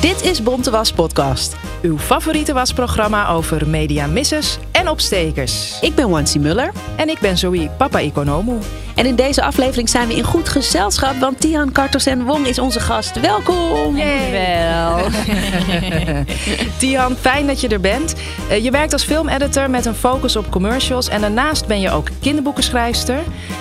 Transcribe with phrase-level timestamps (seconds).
[0.00, 1.56] Dit is Bonte Was Podcast.
[1.82, 5.78] Uw favoriete wasprogramma over media misses en opstekers.
[5.80, 6.72] Ik ben Wansi Muller.
[6.96, 8.58] En ik ben Zoe Papa Economo.
[8.94, 12.58] En in deze aflevering zijn we in goed gezelschap, want Tian Kartos en Wong is
[12.58, 13.20] onze gast.
[13.20, 13.96] Welkom!
[14.30, 14.98] Wel.
[16.78, 18.14] Tian, fijn dat je er bent.
[18.50, 22.08] Uh, je werkt als filmeditor met een focus op commercials en daarnaast ben je ook
[22.20, 23.18] kinderboekenschrijfster.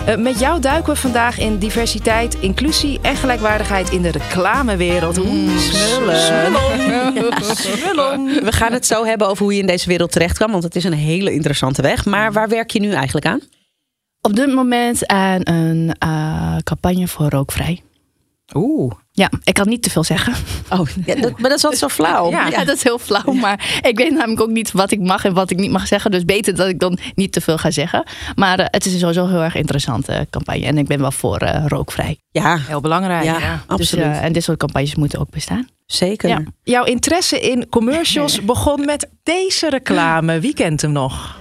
[0.10, 5.24] Uh, met jou duiken we vandaag in diversiteit, inclusie en gelijkwaardigheid in de reclamewereld.
[5.24, 6.20] Mm, smullen.
[7.56, 8.06] Smullen.
[8.44, 10.76] We gaan het zo hebben over hoe je in deze wereld terecht kan, want het
[10.76, 12.06] is een hele interessante weg.
[12.06, 13.42] Maar waar werk je nu eigenlijk aan?
[14.22, 17.82] Op dit moment aan een uh, campagne voor rookvrij.
[18.54, 18.94] Oeh.
[19.12, 20.34] Ja, ik kan niet te veel zeggen.
[20.70, 22.30] Oh, ja, dat, maar dat is altijd zo flauw.
[22.30, 23.34] Ja, ja, dat is heel flauw.
[23.34, 26.12] Maar ik weet namelijk ook niet wat ik mag en wat ik niet mag zeggen.
[26.12, 28.04] Dus beter dat ik dan niet te veel ga zeggen.
[28.36, 30.66] Maar uh, het is sowieso een heel erg interessante campagne.
[30.66, 32.18] En ik ben wel voor uh, rookvrij.
[32.32, 33.24] Ja, heel belangrijk.
[33.24, 33.64] Ja, ja.
[33.68, 34.06] absoluut.
[34.06, 35.68] Dus, en dit soort campagnes moeten ook bestaan.
[35.88, 36.30] Zeker.
[36.30, 36.44] Ja.
[36.64, 40.40] Jouw interesse in commercials begon met deze reclame.
[40.40, 41.40] Wie kent hem nog?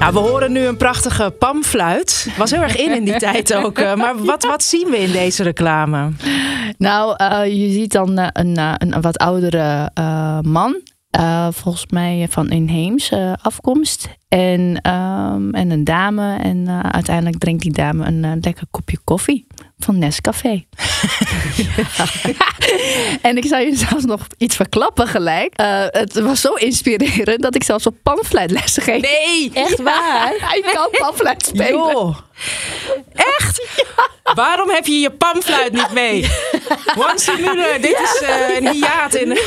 [0.00, 2.28] Nou, we horen nu een prachtige pamfluit.
[2.36, 3.78] Was heel erg in in die tijd ook.
[3.78, 6.12] Uh, maar wat, wat zien we in deze reclame?
[6.78, 9.90] Nou, uh, je ziet dan uh, een, een, wat oudere
[10.42, 10.80] man.
[11.50, 14.08] volgens mij van inheemse afkomst.
[14.28, 16.36] En, um, en een dame.
[16.36, 19.46] En uiteindelijk drinkt die dame een lekker kopje koffie
[19.84, 20.64] van Nescafé.
[23.28, 25.60] en ik zou je zelfs nog iets verklappen gelijk.
[25.60, 29.02] Uh, het was zo inspirerend dat ik zelfs op pamfluitlessen ging.
[29.02, 29.50] Nee!
[29.54, 30.34] Echt waar?
[30.50, 32.16] Hij kan pamfluit spelen.
[33.14, 33.68] Echt?
[33.76, 34.08] Ja.
[34.34, 36.30] Waarom heb je je pamfluit niet mee?
[36.94, 39.38] Wansi Muller, dit is uh, een hiaat in...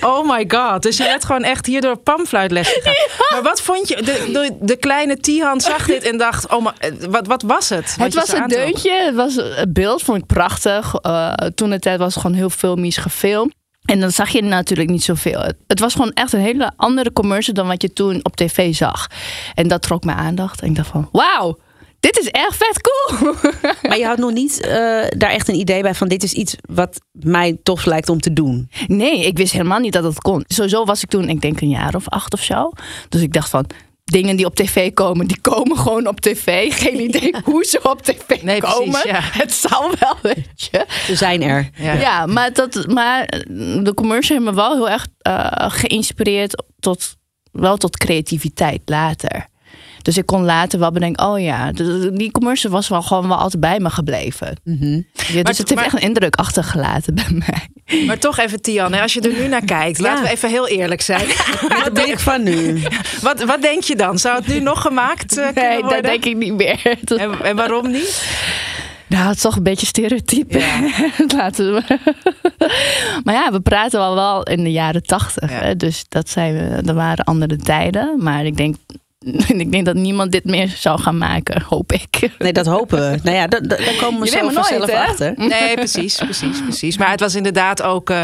[0.00, 0.82] oh my god.
[0.82, 2.94] Dus je hebt gewoon echt hier door pamfluitles gegaan.
[3.30, 3.96] Maar wat vond je?
[3.96, 7.96] De, de, de kleine Tihan zag dit en dacht, oh my, wat, wat was het?
[7.98, 8.92] Het was een deuntje.
[8.92, 10.94] Het was het beeld, vond ik prachtig.
[11.02, 13.54] Uh, toen de tijd was het gewoon heel filmisch gefilmd.
[13.88, 15.52] En dan zag je natuurlijk niet zoveel.
[15.66, 19.06] Het was gewoon echt een hele andere commercial dan wat je toen op tv zag.
[19.54, 20.60] En dat trok mijn aandacht.
[20.60, 21.58] En ik dacht van, wauw,
[22.00, 23.34] dit is echt vet cool.
[23.88, 24.68] Maar je had nog niet uh,
[25.08, 28.32] daar echt een idee bij van dit is iets wat mij tof lijkt om te
[28.32, 28.70] doen.
[28.86, 30.44] Nee, ik wist helemaal niet dat het kon.
[30.46, 32.70] Sowieso was ik toen, ik denk een jaar of acht of zo.
[33.08, 33.66] Dus ik dacht van,
[34.10, 36.74] dingen die op tv komen, die komen gewoon op tv.
[36.74, 38.90] Geen idee hoe ze op tv nee, komen.
[38.90, 39.20] Precies, ja.
[39.22, 40.86] Het zal wel, weet je.
[41.04, 41.70] Ze zijn er.
[41.74, 43.26] Ja, ja maar, dat, maar
[43.82, 47.16] de commercial heeft me wel heel erg uh, geïnspireerd tot,
[47.52, 49.46] wel tot creativiteit later.
[50.08, 51.72] Dus ik kon later wel bedenken, oh ja,
[52.12, 54.56] die commercial was wel gewoon wel altijd bij me gebleven.
[54.64, 55.06] Mm -hmm.
[55.12, 58.04] ja, dus het heeft echt een indruk achtergelaten bij mij.
[58.06, 61.00] Maar toch even, Tian, als je er nu naar kijkt, laten we even heel eerlijk
[61.00, 61.26] zijn.
[61.68, 62.82] Met de blik van nu.
[63.22, 64.18] Wat, wat denk je dan?
[64.18, 66.02] Zou het nu nog gemaakt uh, kunnen nee, worden?
[66.02, 66.96] dat denk ik niet meer.
[67.16, 68.24] En, en waarom niet?
[69.06, 70.58] Nou, het is toch een beetje stereotype.
[70.58, 70.80] Ja.
[71.36, 71.98] Laten we.
[73.24, 75.50] maar ja, we praten al wel in de jaren tachtig.
[75.50, 75.74] Ja.
[75.74, 78.22] Dus dat, zijn we, dat waren andere tijden.
[78.22, 78.76] Maar ik denk
[79.62, 82.30] ik denk dat niemand dit meer zou gaan maken, hoop ik.
[82.38, 83.18] Nee, dat hopen we.
[83.22, 85.34] Nou ja, daar komen we Je zo vanzelf achter.
[85.48, 86.98] Nee, precies, precies, precies.
[86.98, 88.10] Maar het was inderdaad ook...
[88.10, 88.22] Uh,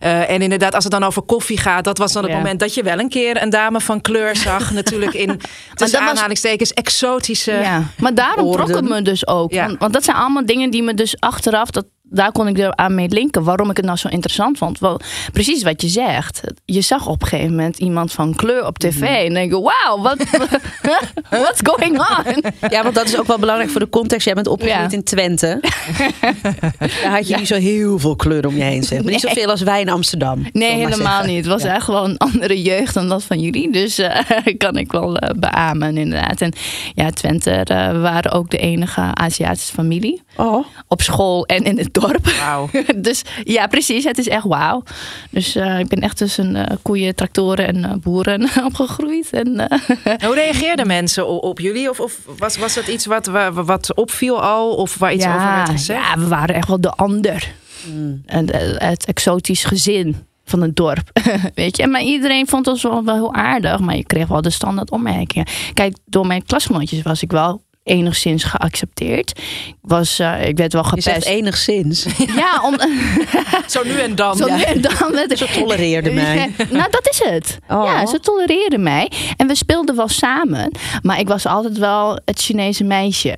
[0.00, 1.84] uh, en inderdaad, als het dan over koffie gaat...
[1.84, 2.38] dat was dan het Ja.
[2.38, 4.70] moment dat je wel een keer een dame van kleur zag.
[4.70, 5.40] natuurlijk in
[5.74, 7.52] tussen was- aanhalingstekens exotische...
[7.52, 9.52] Ja, maar daarom trok het me dus ook.
[9.52, 9.66] Ja.
[9.66, 12.76] Want, want dat zijn allemaal dingen die me dus achteraf, dat, daar kon ik er
[12.76, 13.44] aan mee linken.
[13.44, 14.78] Waarom ik het nou zo interessant vond.
[14.78, 15.00] Wel,
[15.32, 16.40] precies wat je zegt.
[16.64, 19.00] Je zag op een gegeven moment iemand van kleur op tv.
[19.02, 20.16] En dan denk je, wauw, wat
[21.44, 22.42] what's going on?
[22.70, 24.24] Ja, want dat is ook wel belangrijk voor de context.
[24.24, 24.96] Jij bent opgegroeid Ja.
[24.96, 25.60] in Twente.
[27.02, 29.02] Daar had je niet zo heel veel kleur om je heen, zeg.
[29.02, 29.32] Maar niet Nee.
[29.34, 30.46] zoveel als wij in Amsterdam.
[30.52, 31.26] Nee, helemaal zeggen.
[31.26, 31.36] niet.
[31.36, 31.74] Het was Ja.
[31.74, 33.72] echt wel een andere jeugd dan dat van jullie.
[33.72, 34.16] Dus eh,
[34.58, 36.40] kan ik wel eh, beamen, inderdaad.
[36.40, 36.52] En
[36.94, 37.60] ja, Twente,
[37.92, 40.22] we waren ook de enige Aziatische familie.
[40.36, 41.99] Oh, Op school en in het dorp.
[42.38, 42.68] Wauw.
[42.96, 44.04] dus ja, precies.
[44.04, 44.82] Het is echt wauw.
[45.30, 49.30] Dus eh, ik ben echt tussen eh, koeien, tractoren en eh, boeren opgegroeid.
[49.30, 49.68] En,
[50.24, 51.90] Hoe reageerden mensen op, op jullie?
[51.90, 54.74] Of, of was, was dat iets wat, wa- wat opviel al?
[54.74, 56.00] Of waar iets over werd gezegd?
[56.06, 57.52] ja, we waren echt wel de ander.
[57.84, 58.22] Hmm.
[58.26, 58.46] En,
[58.78, 61.10] het exotisch gezin van het dorp.
[61.54, 63.78] Weet je, maar iedereen vond ons wel, wel heel aardig.
[63.78, 65.46] Maar je kreeg wel de standaard opmerkingen.
[65.74, 69.30] Kijk, door mijn klasgenootjes was ik wel enigszins geaccepteerd.
[69.68, 71.36] Ik, was, eh, ik werd wel Je zegt gepest.
[71.38, 72.06] enigszins.
[72.42, 72.76] Ja, om,
[73.66, 74.36] Zo nu en dan.
[74.36, 75.12] zo nu en dan.
[75.12, 76.50] werd- Ze tolereerde mij.
[76.70, 77.58] nou, dat is het.
[77.68, 77.84] Oh.
[77.84, 79.10] Ja, ze tolereerden mij.
[79.36, 80.70] En we speelden wel samen.
[81.02, 83.36] Maar ik was altijd wel het Chinese meisje.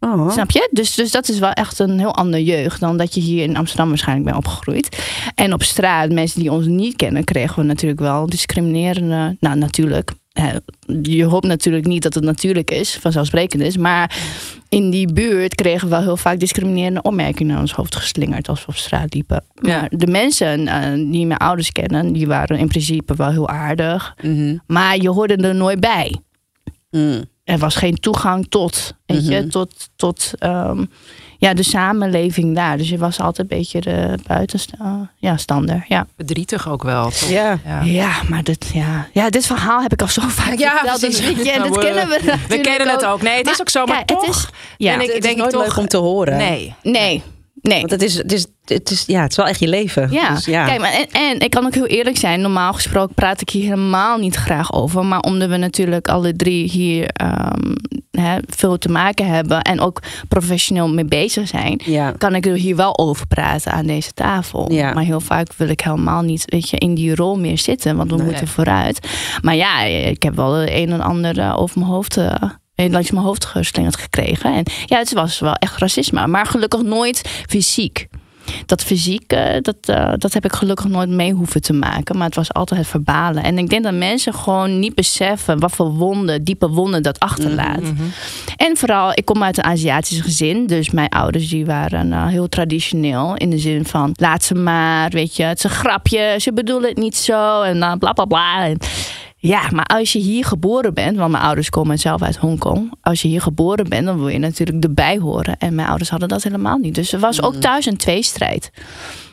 [0.00, 0.30] Oh.
[0.32, 0.68] Snap je?
[0.70, 3.56] Dus, dus dat is wel echt een heel ander jeugd dan dat je hier in
[3.56, 4.98] Amsterdam waarschijnlijk bent opgegroeid.
[5.34, 9.36] En op straat, mensen die ons niet kennen, kregen we natuurlijk wel discriminerende.
[9.40, 10.10] Nou, natuurlijk.
[11.02, 13.76] Je hoopt natuurlijk niet dat het natuurlijk is, vanzelfsprekend is.
[13.76, 14.18] Maar
[14.68, 18.60] in die buurt kregen we wel heel vaak discriminerende opmerkingen naar ons hoofd geslingerd als
[18.60, 19.44] we op straat liepen.
[19.54, 19.80] Ja.
[19.80, 24.14] Maar de mensen eh, die mijn ouders kennen, die waren in principe wel heel aardig.
[24.22, 24.56] Mhm.
[24.66, 26.20] Maar je hoorde er nooit bij
[26.90, 27.24] Mm.
[27.44, 29.48] er was geen toegang tot, weet je, Mhm.
[29.48, 30.84] tot, tot ehm,
[31.40, 32.76] ja, de samenleving daar.
[32.78, 35.08] Dus je was altijd een beetje de buitenstander.
[35.16, 35.84] Ja, stander.
[35.88, 36.06] Ja.
[36.16, 37.04] Verdrietig ook wel.
[37.04, 37.28] toch?
[37.28, 37.58] Ja.
[37.64, 37.80] Ja.
[37.82, 39.06] ja, maar dit, ja.
[39.12, 41.00] ja, dit verhaal heb ik al zo vaak Ja, verteld.
[41.00, 41.44] Dus en Nou, dit
[41.74, 43.22] we- kennen we We kennen het ook.
[43.22, 43.84] Nee, het is ook zo.
[43.86, 44.92] Maar kijk, het toch is- ja.
[44.96, 45.68] ben ik, Het is denk nooit ik toch...
[45.68, 46.36] leuk om te horen.
[46.36, 46.74] Nee.
[46.82, 47.22] Nee, nee.
[47.62, 50.10] Want het is, het, is, het, is, ja, het is wel echt je leven.
[50.10, 50.64] Ja, Dus ja.
[50.66, 52.40] kijk, maar en, en ik kan ook heel eerlijk zijn.
[52.40, 55.04] Normaal gesproken praat ik hier helemaal niet graag over.
[55.06, 57.74] Maar omdat we natuurlijk alle drie hier ehm,
[58.10, 59.62] hè, veel te maken hebben.
[59.62, 61.80] En ook professioneel mee bezig zijn.
[61.84, 62.10] ja.
[62.18, 64.72] kan ik er hier wel over praten aan deze tafel.
[64.72, 64.92] Ja.
[64.92, 68.10] Maar heel vaak wil ik helemaal niet weet je, in die rol meer zitten, want
[68.10, 68.26] we Nee.
[68.26, 69.08] moeten vooruit.
[69.42, 72.18] Maar ja, ik heb wel een en ander eh, over mijn hoofd.
[72.84, 74.54] Eh, langs mijn hoofd geslingerd gekregen.
[74.54, 76.26] En ja, het was wel echt racisme.
[76.26, 78.08] Maar gelukkig nooit fysiek.
[78.66, 82.16] Dat fysiek, eh, dat, eh, dat heb ik gelukkig nooit mee hoeven te maken.
[82.16, 83.42] Maar het was altijd het verbalen.
[83.42, 87.82] En ik denk dat mensen gewoon niet beseffen wat voor wonden, diepe wonden dat achterlaat.
[88.56, 90.66] En vooral, ik kom uit een Aziatisch gezin.
[90.66, 93.34] Dus mijn ouders die waren eh, heel traditioneel.
[93.36, 95.42] In de zin van, laat ze maar, weet je.
[95.42, 97.62] Het is een grapje, ze bedoelen het niet zo.
[97.62, 98.64] En dan bla bla bla.
[98.64, 98.78] En,
[99.42, 102.92] ja, maar als je hier geboren bent, want mijn ouders komen zelf uit Hongkong.
[103.02, 105.56] Als je hier geboren bent, dan wil je natuurlijk erbij horen.
[105.58, 106.94] En mijn ouders hadden dat helemaal niet.
[106.94, 108.70] Dus er was ook thuis een tweestrijd.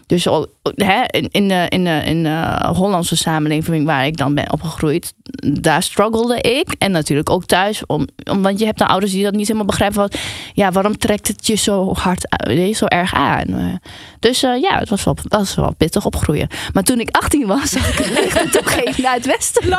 [0.08, 4.34] Dus al- hè, in, in, de, in, de, in de Hollandse samenleving waar ik dan
[4.36, 5.14] ben opgegroeid,
[5.60, 6.76] daar struggelde ik.
[6.78, 7.86] En natuurlijk ook thuis.
[7.86, 9.98] Om, om, want je hebt dan ouders die dat niet helemaal begrijpen.
[10.00, 10.18] Wat,
[10.54, 12.28] ja, waarom trekt het je zo hard,
[12.74, 13.48] zo erg aan?
[13.48, 13.74] Eh,
[14.20, 16.48] Dus eh, ja, het was wel, was wel pittig opgroeien.
[16.74, 19.64] Maar toen ik 18 was, zag ik een licht opgeven naar het westen.
[19.64, 19.74] Ik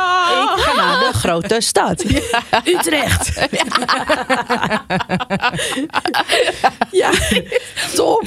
[0.55, 2.05] ga naar de grote stad.
[2.65, 3.47] Utrecht.
[6.91, 7.11] Ja.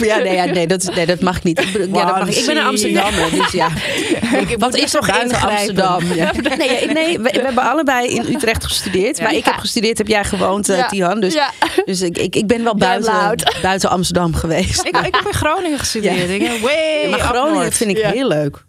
[0.04, 1.60] Ja, nee, ja, nee, dat, nee, dat mag niet.
[1.60, 3.68] Ik, bedoel, ja, dat mag, ik ben een Amsterdammer, dus ja.
[4.58, 5.40] Wat is toch buiten.
[5.40, 6.14] Amsterdam?
[6.14, 6.30] Ja.
[6.58, 9.20] Nee, nee we, we hebben allebei in Utrecht gestudeerd.
[9.20, 10.86] Waar ik heb gestudeerd, heb jij gewoond, eh, Ja.
[10.88, 11.20] Tihan.
[11.20, 11.50] Dus, Ja.
[11.84, 14.84] dus ik, ik, ik ben wel buiten, buiten Amsterdam geweest.
[14.84, 16.28] Ik, ik heb in Groningen gestudeerd.
[16.28, 16.34] Ja.
[16.52, 18.10] Ik way maar Groningen vind ik Ja.
[18.10, 18.64] heel leuk.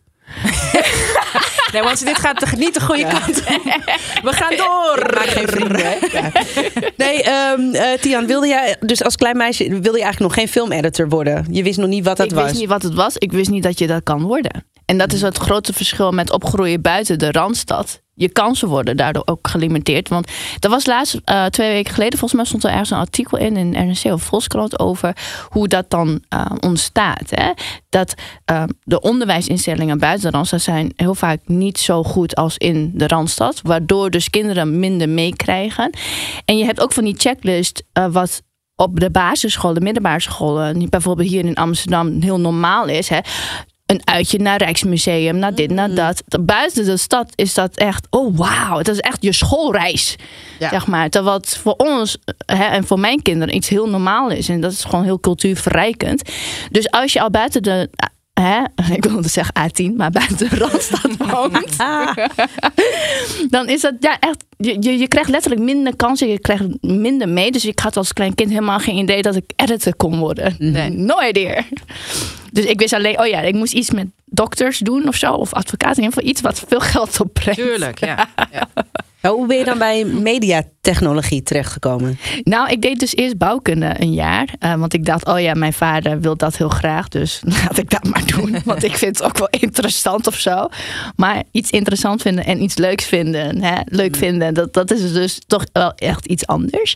[1.74, 3.64] Nee, want dit gaat niet de goede kant op.
[4.24, 5.12] We gaan door.
[5.14, 5.82] maak geen vrienden.
[5.86, 5.96] hè?
[6.12, 6.32] Ja.
[6.98, 11.10] Nee, eh, Tian, wilde jij dus als klein meisje wilde je eigenlijk nog geen filmeditor
[11.10, 11.46] worden?
[11.50, 12.44] Je wist nog niet wat dat ik was.
[12.44, 13.18] wist niet wat het was.
[13.18, 14.66] Ik wist niet dat je dat kan worden.
[14.86, 18.02] En dat is het grote verschil met opgroeien buiten de Randstad.
[18.16, 20.10] Je kansen worden daardoor ook gelimiteerd.
[20.10, 23.38] Want er was laatst, eh, twee weken geleden, volgens mij stond er ergens een artikel
[23.38, 25.16] in, in NRC of Volkskrant, over
[25.50, 27.30] hoe dat dan eh, ontstaat.
[27.30, 27.52] Hè?
[27.90, 28.14] Dat
[28.46, 33.08] eh, de onderwijsinstellingen buiten de Randstad zijn heel vaak niet zo goed als in de
[33.08, 33.60] Randstad.
[33.64, 35.90] Waardoor dus kinderen minder meekrijgen.
[36.46, 38.42] En je hebt ook van die checklist eh, wat
[38.76, 43.10] op de basisscholen, middelbare scholen, bijvoorbeeld hier in Amsterdam heel normaal is.
[43.10, 43.20] Hè?
[43.86, 46.24] Een uitje naar Rijksmuseum, naar dit, naar dat.
[46.42, 50.16] Buiten de stad is dat echt, oh wauw, het is echt je schoolreis.
[50.60, 50.70] Ja.
[50.70, 51.10] Zeg maar.
[51.10, 54.50] Terwijl het voor ons hè, en voor mijn kinderen iets heel normaal is.
[54.50, 56.30] En dat is gewoon heel cultuurverrijkend.
[56.72, 57.90] Dus als je al buiten de.
[58.34, 58.62] Hè,
[58.96, 61.78] ik wilde zeggen A10, maar buiten de Randstad woont.
[63.56, 64.46] dan is dat ja, echt.
[64.58, 67.52] Je, je, je krijgt letterlijk minder kansen, je krijgt minder mee.
[67.52, 70.56] Dus ik had als klein kind helemaal geen idee dat ik editor kon worden.
[70.58, 71.64] Nee, no idea.
[72.54, 75.54] Dus ik wist alleen, oh ja, ik moest iets met dokters doen of zo, of
[75.54, 75.98] advocaten.
[75.98, 77.60] In ieder geval iets wat veel geld opbrengt.
[77.60, 78.30] Tuurlijk, ja.
[78.52, 78.70] ja.
[79.32, 80.06] hoe ben je dan bij
[80.84, 82.18] mediatechnologie terechtgekomen?
[82.44, 84.54] Nou, ik deed dus eerst bouwkunde een jaar.
[84.60, 87.08] Uh, want ik dacht, oh ja, mijn vader wil dat heel graag.
[87.08, 88.56] Dus laat ik dat maar doen.
[88.66, 90.68] Want ik vind het ook wel interessant of zo.
[91.16, 93.62] Maar iets interessant vinden en iets leuks vinden.
[93.62, 96.96] Hè, leuk vinden, dat, dat is dus toch wel echt iets anders.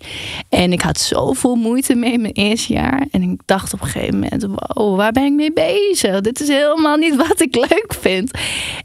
[0.50, 3.06] En ik had zoveel moeite mee in mijn eerste jaar.
[3.12, 6.22] En ik dacht op een gegeven moment, wow, waar ben ik mee bezig?
[6.22, 8.32] Dit is helemaal niet wat ik leuk vind.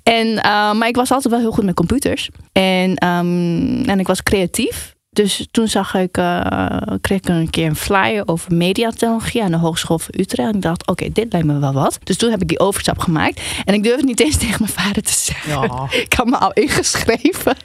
[0.02, 2.28] En, uh, maar ik was altijd wel heel goed met computers.
[2.52, 4.91] En, um, en ik was creatief.
[5.12, 9.56] Dus toen zag ik, uh, kreeg ik een keer een flyer over mediatechnologie aan de
[9.56, 10.48] Hogeschool van Utrecht.
[10.48, 11.98] En ik dacht, oké, dit lijkt me wel wat.
[12.04, 13.40] Dus toen heb ik die overstap gemaakt.
[13.64, 15.50] En ik durfde niet eens tegen mijn vader te zeggen.
[15.50, 15.86] Ja.
[16.06, 17.56] ik had me al ingeschreven.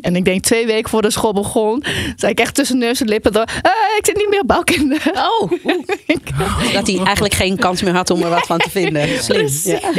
[0.00, 1.84] En ik denk twee weken voor de school begon,
[2.16, 4.98] zei ik echt tussen neus en lippen door, uh, ik zit niet meer op bouwkunde.
[5.14, 5.50] Oh,
[6.72, 9.22] dat hij eigenlijk geen kans meer had om er wat van te vinden.
[9.22, 9.48] Slim.
[9.64, 9.90] Ja.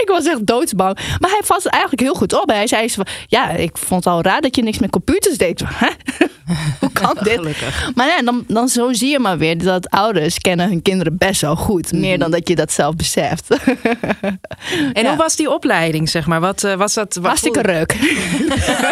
[0.00, 0.98] Ik was echt doodsbang.
[1.18, 2.48] Maar hij vast eigenlijk heel goed op.
[2.48, 2.88] Hij zei,
[3.26, 5.62] ja, ik vond het al raar dat je niks met computers deed.
[5.70, 5.88] Hæ?
[6.80, 7.34] Hoe kan dit?
[7.34, 7.90] Gelukkig.
[7.94, 11.40] Maar ja, dan, dan zo zie je maar weer dat ouders kennen hun kinderen best
[11.40, 11.92] wel goed.
[11.92, 13.48] Meer dan dat je dat zelf beseft.
[14.92, 16.40] en hoe was die opleiding, zeg maar?
[16.40, 17.14] Wat uh, was dat?
[17.14, 17.92] Wat Hartstikke reuk.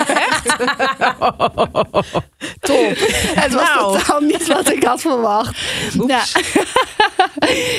[0.07, 0.57] Echt?
[2.61, 2.95] Top.
[3.35, 3.99] Het was nou.
[3.99, 5.59] totaal niet wat ik had verwacht.
[6.07, 6.23] Ja.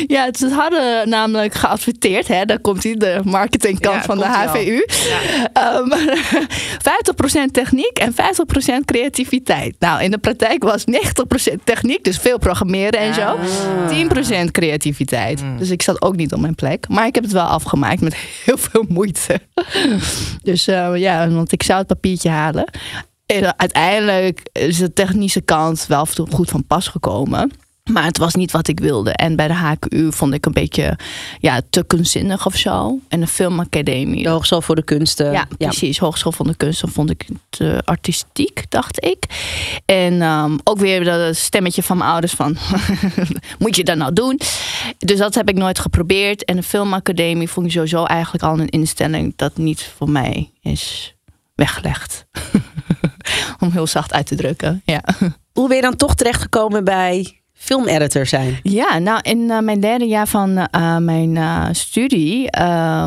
[0.07, 2.27] ja, het hadden namelijk geadverteerd.
[2.27, 2.45] Hè?
[2.45, 4.85] Daar komt hij, de marketingkant van de HVU.
[5.53, 5.75] Ja.
[5.75, 5.91] Um,
[7.47, 8.15] 50% techniek en 50%
[8.85, 9.68] creativiteit.
[9.79, 10.83] Nou, in de praktijk was
[11.51, 13.37] 90% techniek, dus veel programmeren en zo.
[14.47, 15.43] 10% creativiteit.
[15.43, 15.57] Mm.
[15.57, 16.87] Dus ik zat ook niet op mijn plek.
[16.89, 19.39] Maar ik heb het wel afgemaakt met heel veel moeite.
[20.43, 22.65] dus uh, ja, want ik zou het papiertje halen.
[23.25, 27.51] En uiteindelijk is de technische kant wel goed van pas gekomen.
[27.91, 29.11] Maar het was niet wat ik wilde.
[29.11, 30.97] En bij de HKU vond ik een beetje
[31.39, 32.99] ja, te kunstzinnig of zo.
[33.07, 34.23] En de filmacademie.
[34.23, 35.31] De Hogeschool voor de Kunsten.
[35.31, 35.97] Ja, precies.
[35.97, 39.25] Hogeschool van de Kunsten vond ik te artistiek, dacht ik.
[39.85, 42.57] En um, ook weer dat stemmetje van mijn ouders van...
[43.59, 44.39] moet je dat nou doen?
[44.97, 46.45] Dus dat heb ik nooit geprobeerd.
[46.45, 49.33] En de filmacademie vond ik sowieso eigenlijk al een instelling...
[49.35, 51.15] dat niet voor mij is
[51.55, 52.25] weggelegd.
[53.59, 55.03] Om heel zacht uit te drukken, ja.
[55.53, 58.59] Hoe ben je dan toch terechtgekomen bij filmeditor zijn?
[58.63, 62.49] Ja, nou in uh, mijn derde jaar van uh, mijn uh, studie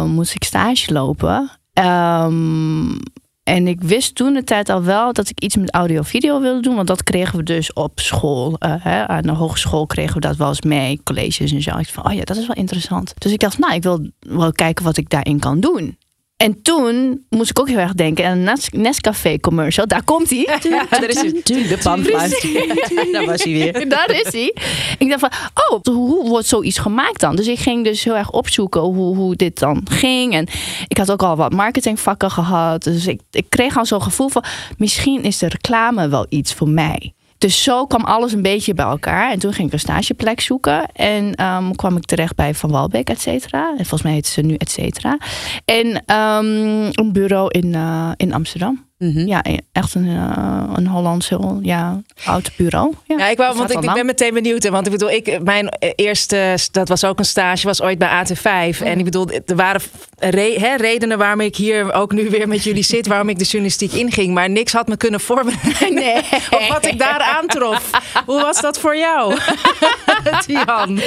[0.06, 1.50] moest ik stage lopen.
[1.72, 2.98] Um,
[3.42, 6.74] en ik wist toen de tijd al wel dat ik iets met audio-video wilde doen.
[6.74, 8.56] Want dat kregen we dus op school.
[8.58, 11.00] hè, aan de hogeschool kregen we dat wel eens mee.
[11.04, 11.78] Colleges en zo.
[11.78, 13.14] Ik van, oh ja, dat is wel interessant.
[13.18, 15.96] Dus ik dacht, nou, ik wil wel kijken wat ik daarin kan doen.
[16.42, 19.86] En toen moest ik ook heel erg denken aan een Nescafé commercial.
[19.86, 20.58] Daar komt hij.
[20.62, 21.40] Ja, daar is hij.
[21.44, 22.46] De panfluit.
[23.12, 23.88] Daar was hij weer.
[23.88, 24.54] Daar is hij.
[24.98, 25.30] Ik dacht van,
[25.68, 27.36] oh, hoe wordt zoiets gemaakt dan?
[27.36, 30.34] Dus ik ging dus heel erg opzoeken hoe, hoe dit dan ging.
[30.34, 30.46] En
[30.88, 32.82] ik had ook al wat marketingvakken gehad.
[32.82, 34.44] Dus ik, ik kreeg al zo'n gevoel van,
[34.76, 37.12] misschien is de reclame wel iets voor mij.
[37.42, 39.30] Dus zo kwam alles een beetje bij elkaar.
[39.30, 40.86] En toen ging ik een stageplek zoeken.
[40.92, 43.68] En um, kwam ik terecht bij Van Walbeek, et cetera.
[43.68, 45.18] En volgens mij heet ze nu et cetera.
[45.64, 48.90] En um, een bureau in, uh, in Amsterdam.
[49.02, 49.26] Mhm.
[49.26, 52.94] Ja, echt een, uh, een Hollands heel ja, oud bureau.
[53.06, 54.68] Ja, ja ik, wou, want ik, ik, ben meteen benieuwd.
[54.68, 58.82] Want ik bedoel, ik, mijn eerste, dat was ook een stage, was ooit bij AT5.
[58.82, 59.80] En ik bedoel, er waren
[60.18, 63.44] re, hè, redenen waarom ik hier ook nu weer met jullie zit, waarom ik de
[63.44, 64.34] journalistiek inging.
[64.34, 66.16] Maar niks had me kunnen voorbereiden nee.
[66.60, 67.90] op wat ik daar aantrof.
[68.26, 69.38] Hoe was dat voor jou,
[70.46, 71.00] Tian?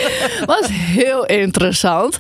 [0.46, 2.18] was heel interessant.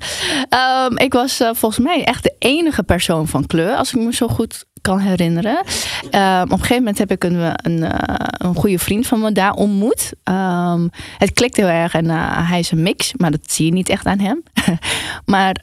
[0.89, 4.13] Um, ik was uh, volgens mij echt de enige persoon van kleur, als ik me
[4.13, 5.63] zo goed kan herinneren.
[6.11, 7.89] Uh, op een gegeven moment heb ik een, een, uh,
[8.37, 10.13] een goede vriend van me daar ontmoet.
[10.23, 13.71] Um, het klikt heel erg en uh, hij is een mix, maar dat zie je
[13.71, 14.43] niet echt aan hem.
[15.34, 15.55] maar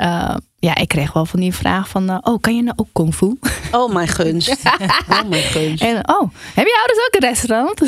[0.64, 3.14] ja, ik kreeg wel van die vraag van, uh, oh, kan je nou ook kung
[3.14, 3.38] fu?
[3.72, 4.48] Oh, mijn gunst.
[5.10, 5.82] oh, mijn gunst.
[5.82, 7.82] En, oh, heb je ouders ook een restaurant?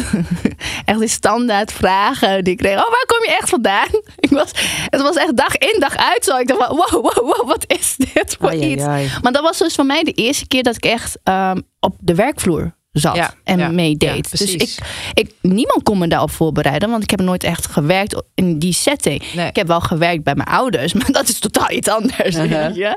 [0.85, 2.73] echt die standaard vragen die ik kreeg.
[2.73, 3.88] Oh, waar kom je echt vandaan?
[4.16, 4.50] ik was,
[4.88, 6.37] het was echt dag in, dag uit zo.
[6.37, 8.85] Ik dacht van, wow, wow, wow, wat is dit voor iets?
[9.23, 12.14] Maar dat was dus voor mij de eerste keer dat ik echt um, op de
[12.14, 14.38] werkvloer zat en meedeed.
[14.38, 14.78] dus ik,
[15.14, 19.22] ik, niemand kon me daarop voorbereiden, want ik heb nooit echt gewerkt in die setting.
[19.22, 22.36] Ik heb wel gewerkt bij mijn ouders, maar dat is totaal iets anders.
[22.36, 22.94] Uh -huh.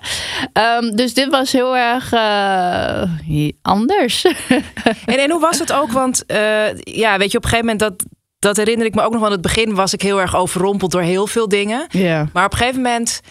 [0.84, 4.26] um, dus dit was heel erg uh, anders.
[5.06, 5.92] en, en hoe was het ook?
[5.92, 6.38] Want uh,
[6.80, 7.94] ja, weet je, op een gegeven moment dat.
[8.40, 11.02] Dat herinner ik me ook nog van het begin was ik heel erg overrompeld door
[11.02, 11.86] heel veel dingen.
[11.90, 12.28] Yeah.
[12.34, 13.22] Maar op een gegeven moment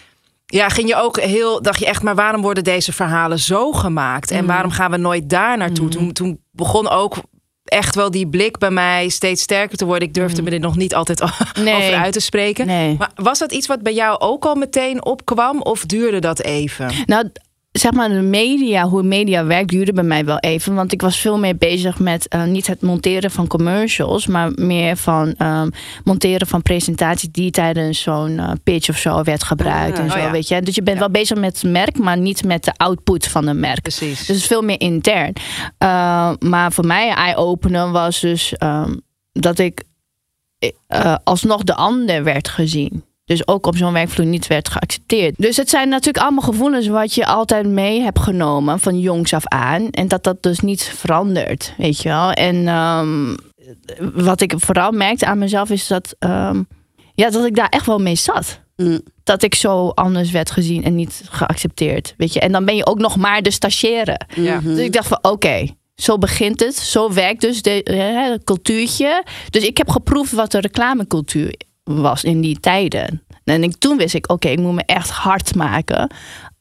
[0.47, 4.31] ja, ging je ook heel, dacht je echt, maar waarom worden deze verhalen zo gemaakt?
[4.31, 4.47] En mm.
[4.47, 5.85] waarom gaan we nooit daar naartoe?
[5.85, 5.91] Mm.
[5.91, 7.15] Toen, toen begon ook
[7.63, 10.07] echt wel die blik bij mij steeds sterker te worden.
[10.07, 10.47] Ik durfde mm.
[10.47, 11.21] me er nog niet altijd
[11.59, 12.65] over uit te spreken.
[12.65, 12.95] Nee.
[12.97, 16.91] Maar was dat iets wat bij jou ook al meteen opkwam of duurde dat even?
[17.05, 17.31] Nou,
[17.79, 20.75] zeg maar de media, hoe media werkt, duurde bij mij wel even.
[20.75, 24.97] Want ik was veel meer bezig met uh, niet het monteren van commercials, maar meer
[24.97, 25.69] van um,
[26.03, 29.97] monteren van presentaties die tijdens zo'n uh, pitch of zo werd gebruikt.
[29.97, 30.31] Ah, en zo, oh ja.
[30.31, 30.61] weet je.
[30.61, 31.03] Dus je bent ja.
[31.03, 33.81] wel bezig met het merk, maar niet met de output van een merk.
[33.81, 34.25] Precies.
[34.25, 35.33] Dus veel meer intern.
[35.83, 39.83] Uh, maar voor mij eye-opener was dus um, dat ik
[41.23, 43.03] alsnog de ander werd gezien.
[43.27, 45.33] Dus ook op zo'n werkvloer niet werd geaccepteerd.
[45.37, 49.47] Dus het zijn natuurlijk allemaal gevoelens wat je altijd mee hebt genomen van jongs af
[49.47, 49.89] aan.
[49.89, 52.31] En dat dat dus niet verandert, weet je wel.
[52.31, 53.37] En um,
[54.13, 56.67] wat ik vooral merkte aan mezelf is dat, um,
[57.13, 58.59] ja, dat ik daar echt wel mee zat.
[58.75, 59.01] Mm.
[59.23, 62.13] Dat ik zo anders werd gezien en niet geaccepteerd.
[62.17, 62.39] Weet je?
[62.39, 64.19] En dan ben je ook nog maar de stagiaire.
[64.35, 64.59] Ja.
[64.59, 66.75] Dus ik dacht van oké, okay, zo begint het.
[66.75, 67.81] Zo werkt dus de,
[68.31, 69.23] het cultuurtje.
[69.49, 71.53] Dus ik heb geproefd wat de reclamecultuur
[71.87, 73.21] was in die tijden.
[73.43, 76.09] En ik, toen wist ik, oké, okay, ik moet me echt hard maken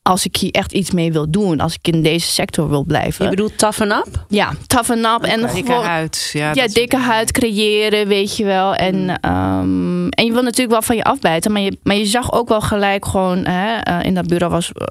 [0.06, 3.25] als ik hier echt iets mee wil doen, als ik in deze sector wil blijven.
[3.25, 4.25] Je bedoelt toughen up?
[4.28, 5.16] Ja, toughen up.
[5.16, 5.30] Okay.
[5.30, 6.30] En dikke huid.
[6.33, 8.75] Ja, ja dikke huid creëren, weet je wel.
[8.75, 9.11] En, mm.
[9.11, 12.49] um, en je wil natuurlijk wel van je afbijten, maar je, maar je zag ook
[12.49, 14.87] wel gelijk gewoon, hè, uh, in dat bureau was, uh,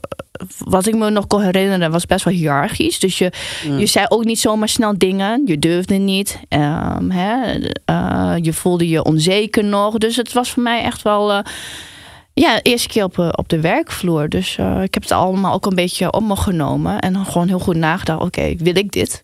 [0.57, 2.99] wat ik me nog kon herinneren, was best wel hiërarchisch.
[2.99, 3.31] Dus je,
[3.67, 3.79] mm.
[3.79, 6.39] je zei ook niet zomaar snel dingen, je durfde niet.
[6.49, 7.57] Um, hè,
[7.89, 9.97] uh, je voelde je onzeker nog.
[9.97, 11.43] Dus het was voor mij echt wel
[12.35, 14.29] ja, eerste keer op, op de werkvloer.
[14.29, 16.99] Dus uh, ik heb het allemaal ook een beetje op me genomen.
[16.99, 18.19] En dan gewoon heel goed nagedacht.
[18.19, 19.21] Oké, okay, wil ik dit?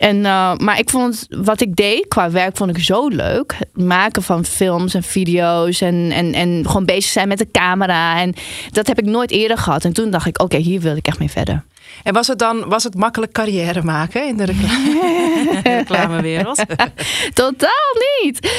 [0.00, 3.54] En, uh, maar ik vond wat ik deed qua werk vond ik zo leuk.
[3.58, 8.20] Het maken van films en video's en, en, en gewoon bezig zijn met de camera.
[8.20, 8.34] En
[8.70, 9.84] dat heb ik nooit eerder gehad.
[9.84, 11.64] En toen dacht ik, oké, okay, hier wil ik echt mee verder.
[12.02, 16.64] En was het dan was het makkelijk carrière maken in de, reclame, reclamewereld?
[17.34, 18.50] Totaal niet.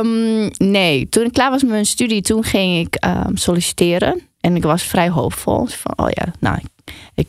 [0.00, 4.20] Um, nee, toen ik klaar was met mijn studie, toen ging ik um, solliciteren.
[4.40, 5.66] En ik was vrij hoopvol.
[5.66, 6.77] Van, oh ja, nou, ik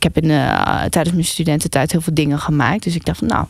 [0.02, 2.82] heb in, uh, tijdens mijn studententijd heel veel dingen gemaakt.
[2.82, 3.46] Dus ik dacht van, nou,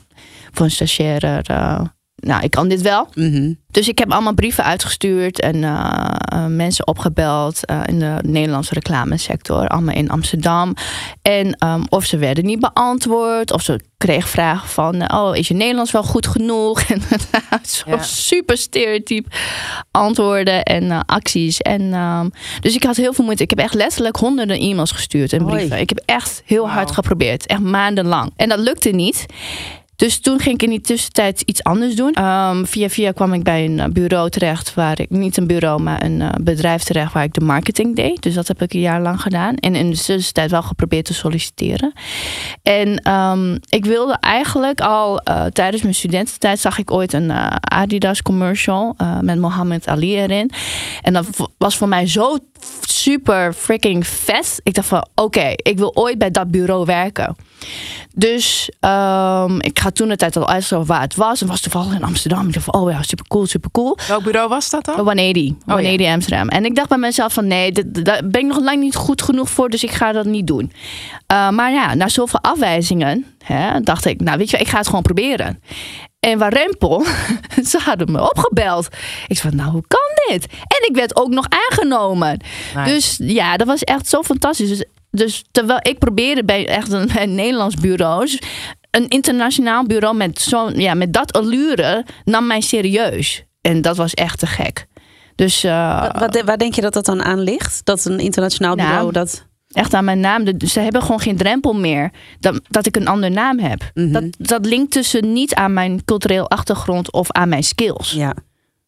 [0.53, 1.45] voor een stagiaire...
[1.51, 1.81] Uh,
[2.21, 3.09] nou, ik kan dit wel.
[3.15, 3.59] Mm -hmm.
[3.71, 9.69] Dus ik heb allemaal brieven uitgestuurd en uh, mensen opgebeld uh, in de Nederlandse reclamesector,
[9.69, 10.75] allemaal in Amsterdam.
[11.23, 15.55] En um, of ze werden niet beantwoord, of ze kregen vragen van: Oh, is je
[15.55, 16.83] Nederlands wel goed genoeg?
[16.91, 17.01] En
[17.63, 18.03] zo ja.
[18.03, 19.27] super stereotyp
[19.91, 21.59] antwoorden en acties.
[21.59, 23.43] En, um, dus ik had heel veel moeite.
[23.43, 25.69] Ik heb echt letterlijk honderden e-mails gestuurd en brieven.
[25.69, 25.81] Hoi.
[25.81, 26.73] Ik heb echt heel wow.
[26.73, 28.33] hard geprobeerd, echt maandenlang.
[28.37, 29.27] En dat lukte niet.
[30.01, 32.25] Dus toen ging ik in die tussentijd iets anders doen.
[32.25, 36.05] Um, via via kwam ik bij een bureau terecht waar ik, niet een bureau, maar
[36.05, 38.23] een uh, bedrijf terecht waar ik de marketing deed.
[38.23, 39.55] Dus dat heb ik een jaar lang gedaan.
[39.55, 41.93] En in de tussentijd wel geprobeerd te solliciteren.
[42.63, 48.23] En um, ik wilde eigenlijk al uh, tijdens mijn studententijd zag ik ooit een Adidas
[48.23, 50.51] commercial met Mohammed Ali erin.
[51.03, 51.27] En dat
[51.59, 52.39] was voor mij zo
[52.81, 54.61] super freaking vet.
[54.63, 57.37] Ik dacht van oké, okay, ik wil ooit bij dat bureau werken.
[58.15, 61.41] Dus um, ik ga toen de tijd al uitzoeken waar het was.
[61.41, 62.47] En was toevallig in Amsterdam.
[62.47, 63.99] Ik dacht van, oh ja, super cool, super cool.
[64.09, 64.95] Welk bureau was dat dan?
[64.95, 65.51] 180.
[65.51, 66.13] Oh, 180 ja.
[66.13, 66.49] Amsterdam.
[66.49, 69.51] En ik dacht bij mezelf van, nee, daar ben ik nog lang niet goed genoeg
[69.51, 69.69] voor.
[69.69, 70.73] Dus ik ga dat niet doen.
[71.33, 74.87] Uh, maar ja, na zoveel afwijzingen hè, dacht ik, nou weet je, ik ga het
[74.87, 75.63] gewoon proberen.
[76.21, 77.05] En waar Rempel,
[77.71, 78.87] ze hadden me opgebeld.
[79.27, 80.47] Ik zei van, nou, hoe kan dit?
[80.51, 82.41] En ik werd ook nog aangenomen.
[82.75, 82.93] Nice.
[82.93, 84.69] Dus ja, dat was echt zo fantastisch.
[84.69, 88.39] Dus, dus terwijl ik probeerde bij echt een, Nederlands bureau...
[88.91, 93.45] een internationaal bureau met, zo, ja, met dat allure nam mij serieus.
[93.61, 94.87] En dat was echt te gek.
[95.35, 97.81] Dus, uh, wat, wat, waar denk je dat dat dan aan ligt?
[97.85, 99.49] Dat een internationaal bureau nou, dat...
[99.71, 100.45] Echt aan mijn naam.
[100.67, 103.91] Ze hebben gewoon geen drempel meer dat, dat ik een ander naam heb.
[103.95, 104.13] Mm -hmm.
[104.13, 108.11] dat, dat linkt tussen niet aan mijn cultureel achtergrond of aan mijn skills.
[108.11, 108.35] Ja.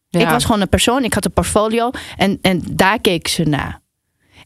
[0.09, 0.19] Ja.
[0.19, 3.81] Ik was gewoon een persoon, ik had een portfolio en, en daar keek ze naar.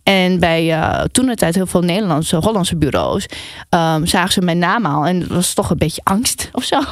[0.03, 3.25] En bij uh, toen de tijd heel veel Nederlandse, Hollandse bureaus
[3.69, 5.05] um, zagen ze mijn naam al.
[5.05, 6.79] En het was toch een beetje angst of zo.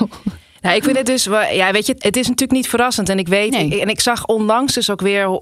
[0.61, 3.09] Nou, ik vind het dus, ja, weet je, het is natuurlijk niet verrassend.
[3.09, 3.65] En ik weet, nee.
[3.67, 5.41] ik, en ik zag onlangs dus ook weer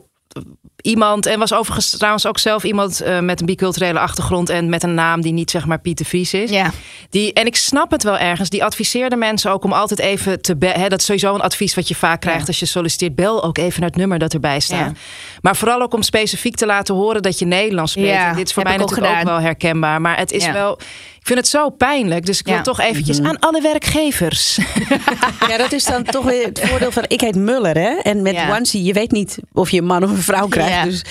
[0.84, 4.84] iemand, en was overigens trouwens ook zelf iemand uh, met een biculturele achtergrond en met
[4.84, 6.50] een naam die niet zeg maar Pieter Vries is.
[6.50, 6.72] Ja.
[7.10, 10.56] Die, en ik snap het wel ergens, die adviseerde mensen ook om altijd even te
[10.56, 10.90] bellen.
[10.90, 12.48] Dat is sowieso een advies wat je vaak krijgt ja.
[12.48, 13.16] als je solliciteert.
[13.16, 14.90] Bel ook even naar het nummer dat erbij staat.
[14.90, 14.92] Ja.
[15.42, 18.10] Maar vooral ook om specifiek te laten horen dat je Nederlands spreekt.
[18.10, 20.02] Ja, dit is voor mij natuurlijk ook, ook, wel herkenbaar.
[20.02, 20.80] Maar het is wel.
[21.24, 22.26] Ik vind het zo pijnlijk.
[22.26, 23.34] Dus ik wil toch eventjes mm -hmm.
[23.34, 24.58] aan alle werkgevers.
[25.48, 27.04] Ja, dat is dan toch weer het voordeel van...
[27.08, 27.90] Ik heet Muller, hè?
[27.90, 28.56] En met ja.
[28.56, 30.73] onesie, je weet niet of je een man of een vrouw krijgt.
[30.74, 30.84] Ja.
[30.84, 31.02] Dus,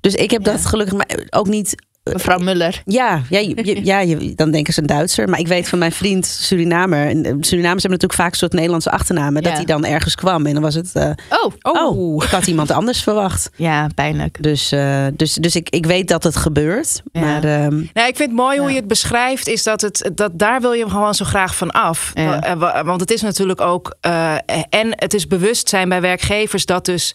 [0.00, 1.74] dus ik heb dat gelukkig ook niet
[2.12, 2.82] Mevrouw Muller.
[2.84, 5.28] Ja, ja, je- ja je- dan denken ze een Duitser.
[5.28, 7.06] Maar ik weet van mijn vriend Surinamer.
[7.08, 9.42] En eh, Surinamers hebben natuurlijk vaak een soort Nederlandse achternamen.
[9.42, 10.46] Dat hij dan ergens kwam.
[10.46, 10.90] En dan was het.
[10.92, 13.50] eh, Oh, oh, ik had iemand anders verwacht.
[13.56, 14.42] ja, pijnlijk.
[14.42, 17.02] Dus, eh, dus, dus ik, ik weet dat het gebeurt.
[17.12, 17.20] Ja.
[17.20, 19.46] Maar ehm, Nou, ik vind het mooi hoe je het beschrijft.
[19.48, 22.10] Is dat, het, dat daar wil je gewoon zo graag van af.
[22.14, 23.96] Eh, Want het is natuurlijk ook.
[24.00, 24.34] eh,
[24.68, 27.14] en het is bewustzijn bij werkgevers dat dus.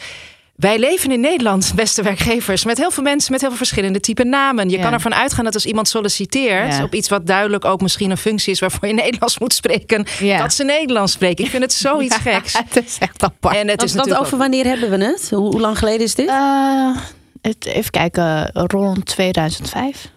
[0.57, 4.23] Wij leven in Nederland, beste werkgevers, met heel veel mensen met heel veel verschillende type
[4.23, 4.69] namen.
[4.69, 4.83] Je Ja.
[4.83, 6.83] kan ervan uitgaan dat als iemand solliciteert Ja.
[6.83, 10.37] op iets wat duidelijk ook misschien een functie is waarvoor je Nederlands moet spreken, Ja.
[10.41, 11.43] dat ze Nederlands spreken.
[11.43, 12.53] Ik vind het zoiets geks.
[12.73, 13.55] het is echt apart.
[13.55, 15.29] En het want, is want over ook- wanneer hebben we het?
[15.29, 16.27] Hoe, hoe lang geleden is dit?
[16.27, 16.97] Eh,
[17.41, 20.09] het, even kijken, rond 2005.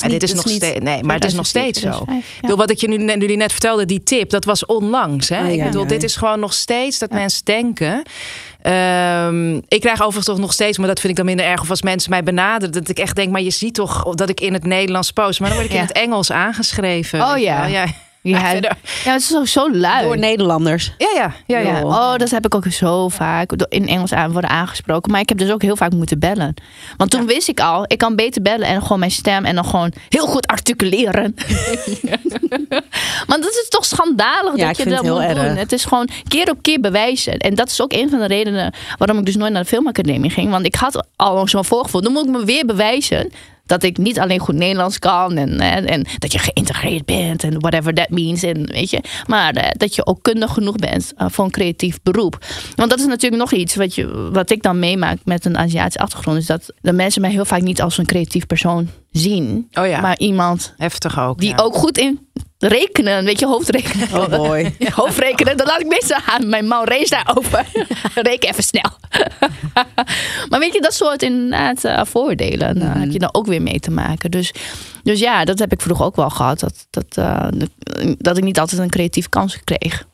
[0.00, 0.78] Ja, dit is dat nog steeds.
[0.80, 2.04] Nee, maar het is nog 2004, steeds zo.
[2.04, 4.66] 2005, Ik bedoel, wat ik je nu, net- jullie net vertelde, die tip, dat was
[4.66, 5.28] onlangs.
[5.28, 5.48] Hè?
[5.48, 8.02] Ik bedoel, ja, dit is gewoon nog steeds dat mensen denken.
[8.62, 11.60] Ehm, ik krijg overigens toch nog steeds, maar dat vind ik dan minder erg.
[11.60, 14.40] Of als mensen mij benaderen, dat ik echt denk, maar je ziet toch dat ik
[14.40, 15.40] in het Nederlands post.
[15.40, 15.80] Maar dan word ik Ja.
[15.82, 17.20] in het Engels aangeschreven.
[17.22, 17.86] Oh, ja.
[18.30, 18.40] Ja.
[19.04, 20.04] Het is zo, zo lui.
[20.04, 20.92] Door Nederlanders.
[20.98, 21.82] ja, ja, ja, ja.
[21.82, 25.10] Oh, dat heb ik ook zo vaak in Engels aan worden aangesproken.
[25.10, 26.54] Maar ik heb dus ook heel vaak moeten bellen.
[26.96, 29.64] Want toen wist ik al, ik kan beter bellen en gewoon mijn stem en dan
[29.64, 31.34] gewoon heel goed articuleren.
[33.28, 35.56] maar dat is toch schandalig dat je dat moet doen.
[35.56, 37.36] Het is gewoon keer op keer bewijzen.
[37.38, 40.30] En dat is ook een van de redenen waarom ik dus nooit naar de filmacademie
[40.30, 40.50] ging.
[40.50, 42.00] Want ik had al zo'n voorgevoel.
[42.00, 43.32] Dan moet ik me weer bewijzen
[43.66, 47.60] dat ik niet alleen goed Nederlands kan en, en, en dat je geïntegreerd bent en
[47.60, 48.42] whatever that means.
[48.42, 51.98] En, weet je, maar eh, dat je ook kundig genoeg bent eh, voor een creatief
[52.02, 52.38] beroep.
[52.74, 55.98] Want dat is natuurlijk nog iets wat, je, wat ik dan meemaak met een Aziatische
[55.98, 56.38] achtergrond.
[56.38, 59.68] Is dat de mensen mij heel vaak niet als een creatief persoon zien.
[59.72, 60.00] Oh ja.
[60.00, 61.40] Maar iemand Heftig ook.
[61.40, 61.56] die ja.
[61.56, 62.28] ook goed in
[62.68, 64.08] rekenen, weet je, hoofdrekenen.
[64.12, 64.58] Oh.
[64.78, 67.66] Ja, hoofdrekenen, dan laat ik meestal aan mijn mouw race daar open.
[68.14, 68.90] Reken even snel.
[70.48, 73.80] maar weet je, dat soort inderdaad eh, voordelen daar heb je dan ook weer mee
[73.80, 74.30] te maken.
[74.30, 74.54] Dus,
[75.02, 76.60] dus ja, dat heb ik vroeger ook wel gehad.
[76.60, 77.48] Dat, dat, eh,
[78.18, 80.06] dat ik niet altijd een creatieve kans kreeg.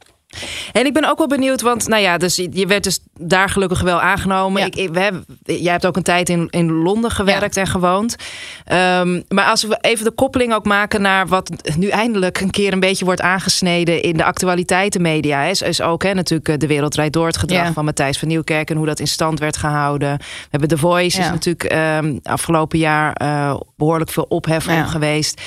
[0.72, 3.80] En ik ben ook wel benieuwd, want nou ja, dus je werd dus daar gelukkig
[3.80, 4.60] wel aangenomen.
[4.60, 4.66] Ja.
[4.66, 8.16] Ik, ik- we hebben, jij hebt ook een tijd in, in Londen gewerkt en gewoond.
[8.64, 12.72] Ehm, maar als we even de koppeling ook maken naar wat nu eindelijk een keer
[12.72, 16.94] een beetje wordt aangesneden in de actualiteitenmedia, is, is ook hè, natuurlijk eh, de wereld
[16.94, 17.72] rijdt door het gedrag Ja.
[17.72, 20.16] van Matthijs van Nieuwkerk en hoe dat in stand werd gehouden.
[20.18, 25.40] We hebben The Voice, is natuurlijk ehm, afgelopen jaar eh, behoorlijk veel ophef om geweest.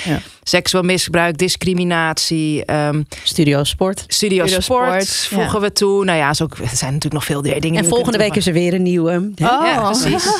[0.43, 2.65] Seksueel misbruik, discriminatie.
[2.65, 4.03] ehm, Studio Sport.
[4.07, 6.05] Studio, Studio Sport, Sport, voegen we toe.
[6.05, 7.62] Nou ja, is ook, er zijn natuurlijk nog veel dingen.
[7.62, 9.31] die En volgende week is er weer een nieuwe.
[9.36, 9.86] Ja, Oh.
[9.86, 10.23] precies.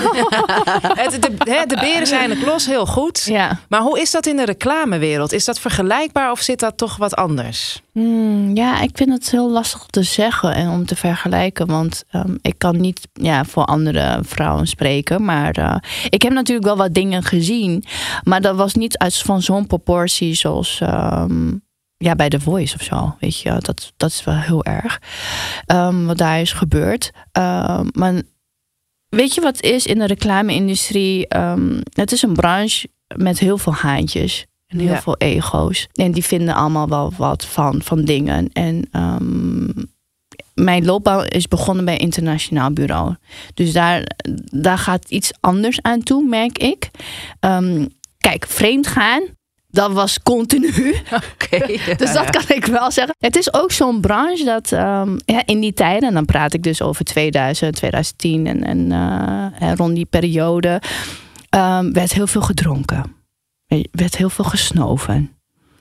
[1.20, 3.24] de, hè, de beren zijn het los, heel goed.
[3.26, 3.60] Ja.
[3.70, 5.32] Maar hoe is dat in de reclamewereld?
[5.32, 7.82] Is dat vergelijkbaar of zit dat toch wat anders?
[7.92, 11.68] Hmm, ja, ik vind het heel lastig te zeggen en om te vergelijken.
[11.68, 15.26] Want ehm, ik kan niet ja, voor andere vrouwen spreken.
[15.26, 15.76] Maar eh,
[16.10, 17.84] ik heb natuurlijk wel wat dingen gezien.
[18.24, 21.52] Maar dat was niet uit van zo'n proportie zoals ehm,
[21.98, 23.16] ja, bij The Voice of zo.
[23.20, 25.02] Weet je, dat, dat is wel heel erg.
[25.66, 27.12] ehm, wat daar is gebeurd.
[27.32, 28.22] Ehm, maar
[29.10, 31.28] weet je wat is in de reclame-industrie?
[31.28, 34.46] Ehm, het is een branche met heel veel haantjes.
[34.68, 35.02] En heel Ja.
[35.02, 35.88] veel ego's.
[35.94, 38.50] En die vinden allemaal wel wat van, van dingen.
[38.54, 38.90] En
[40.54, 43.16] mijn loopbaan is begonnen bij een internationaal bureau.
[43.54, 44.04] Dus daar,
[44.52, 46.90] daar gaat iets anders aan toe, merk ik.
[48.18, 49.24] Kijk, vreemd gaan,
[49.74, 50.96] dat was continu.
[51.32, 51.58] Oké.
[52.02, 53.16] Dus dat kan ik wel zeggen.
[53.20, 56.64] Het is ook zo'n branche dat ehm, ja, in die tijden, en dan praat ik
[56.64, 58.92] dus over 2000, 2010 en, en
[59.60, 60.82] eh, rond die periode,
[61.50, 63.16] ehm, werd heel veel gedronken.
[63.68, 65.38] Er werd heel veel gesnoven.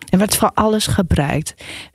[0.09, 1.55] Er werd van alles gebruikt.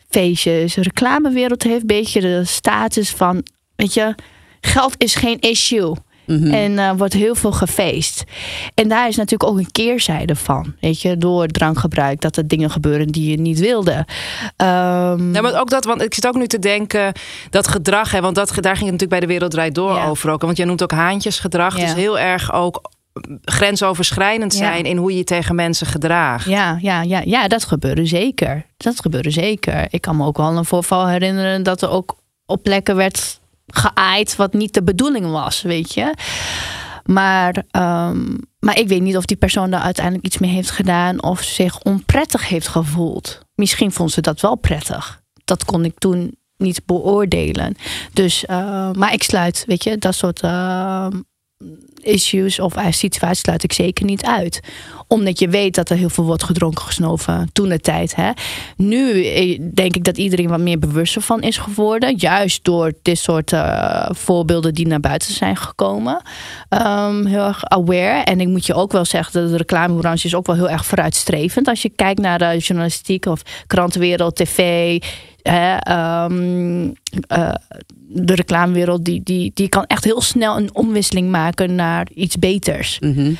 [0.09, 4.15] Feestjes, de reclamewereld heeft een beetje de status van, weet je,
[4.61, 5.93] geld is geen issue.
[6.27, 6.53] Mhm.
[6.53, 8.23] En er wordt heel veel gefeest.
[8.73, 10.73] En daar is natuurlijk ook een keerzijde van.
[10.79, 14.05] Weet je, door drankgebruik, dat er dingen gebeuren die je niet wilde.
[14.55, 17.13] Ehm, Ja, maar ook dat, want ik zit ook nu te denken
[17.49, 20.07] dat gedrag, hè, want dat, daar ging het natuurlijk bij de Wereld Draait Door Ja.
[20.07, 20.41] over ook.
[20.41, 21.77] Want jij noemt ook haantjesgedrag.
[21.77, 21.85] Ja.
[21.85, 22.81] Dus heel erg ook
[23.43, 24.59] grensoverschrijdend Ja.
[24.59, 26.45] zijn in hoe je je tegen mensen gedraagt.
[26.45, 28.65] ja, ja, ja, ja, dat gebeurde zeker.
[28.77, 29.85] Dat gebeurde zeker.
[29.89, 34.35] Ik kan me ook wel een voorval herinneren dat er ook op plekken werd geaaid
[34.35, 36.13] wat niet de bedoeling was, weet je.
[37.05, 41.23] Maar, ehm, maar ik weet niet of die persoon daar uiteindelijk iets mee heeft gedaan
[41.23, 43.39] of zich onprettig heeft gevoeld.
[43.55, 45.21] Misschien vond ze dat wel prettig.
[45.45, 47.75] Dat kon ik toen niet beoordelen.
[48.13, 51.21] Dus, eh, maar ik sluit, weet je, dat soort ehm,
[52.01, 54.59] issues of situaties sluit ik zeker niet uit.
[55.07, 58.15] Omdat je weet dat er heel veel wordt gedronken, gesnoven toen de tijd.
[58.75, 62.15] Nu eh, denk ik dat iedereen wat meer bewust van is geworden.
[62.17, 66.21] Juist door dit soort uh, voorbeelden die naar buiten zijn gekomen.
[66.69, 68.23] Um, heel erg aware.
[68.23, 70.85] En ik moet je ook wel zeggen dat de reclamebranche is ook wel heel erg
[70.85, 71.67] vooruitstrevend.
[71.67, 74.99] Als je kijkt naar de journalistiek of krantenwereld, tv,
[75.49, 76.93] um,
[77.37, 77.53] uh,
[78.09, 82.99] de reclamewereld die, die, die kan echt heel snel een omwisseling maken naar iets beters.
[82.99, 83.31] Mhm.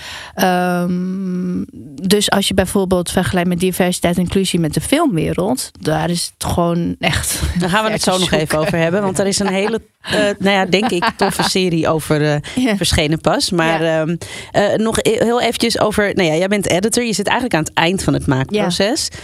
[0.46, 1.66] um,
[2.02, 6.52] dus als je bijvoorbeeld vergelijkt met diversiteit en inclusie met de filmwereld, daar is het
[6.52, 7.42] gewoon echt.
[7.60, 10.14] Daar gaan we het zo nog even over hebben, want er is een hele, uh,
[10.14, 12.76] nou ja, denk ik, toffe serie over uh, ja.
[12.76, 13.52] verschenen pas.
[13.52, 14.02] Maar ja.
[14.02, 14.18] um,
[14.54, 17.74] uh, nog heel eventjes over, nou ja, jij bent editor, je zit eigenlijk aan het
[17.74, 19.08] eind van het maakproces.
[19.12, 19.18] Ja.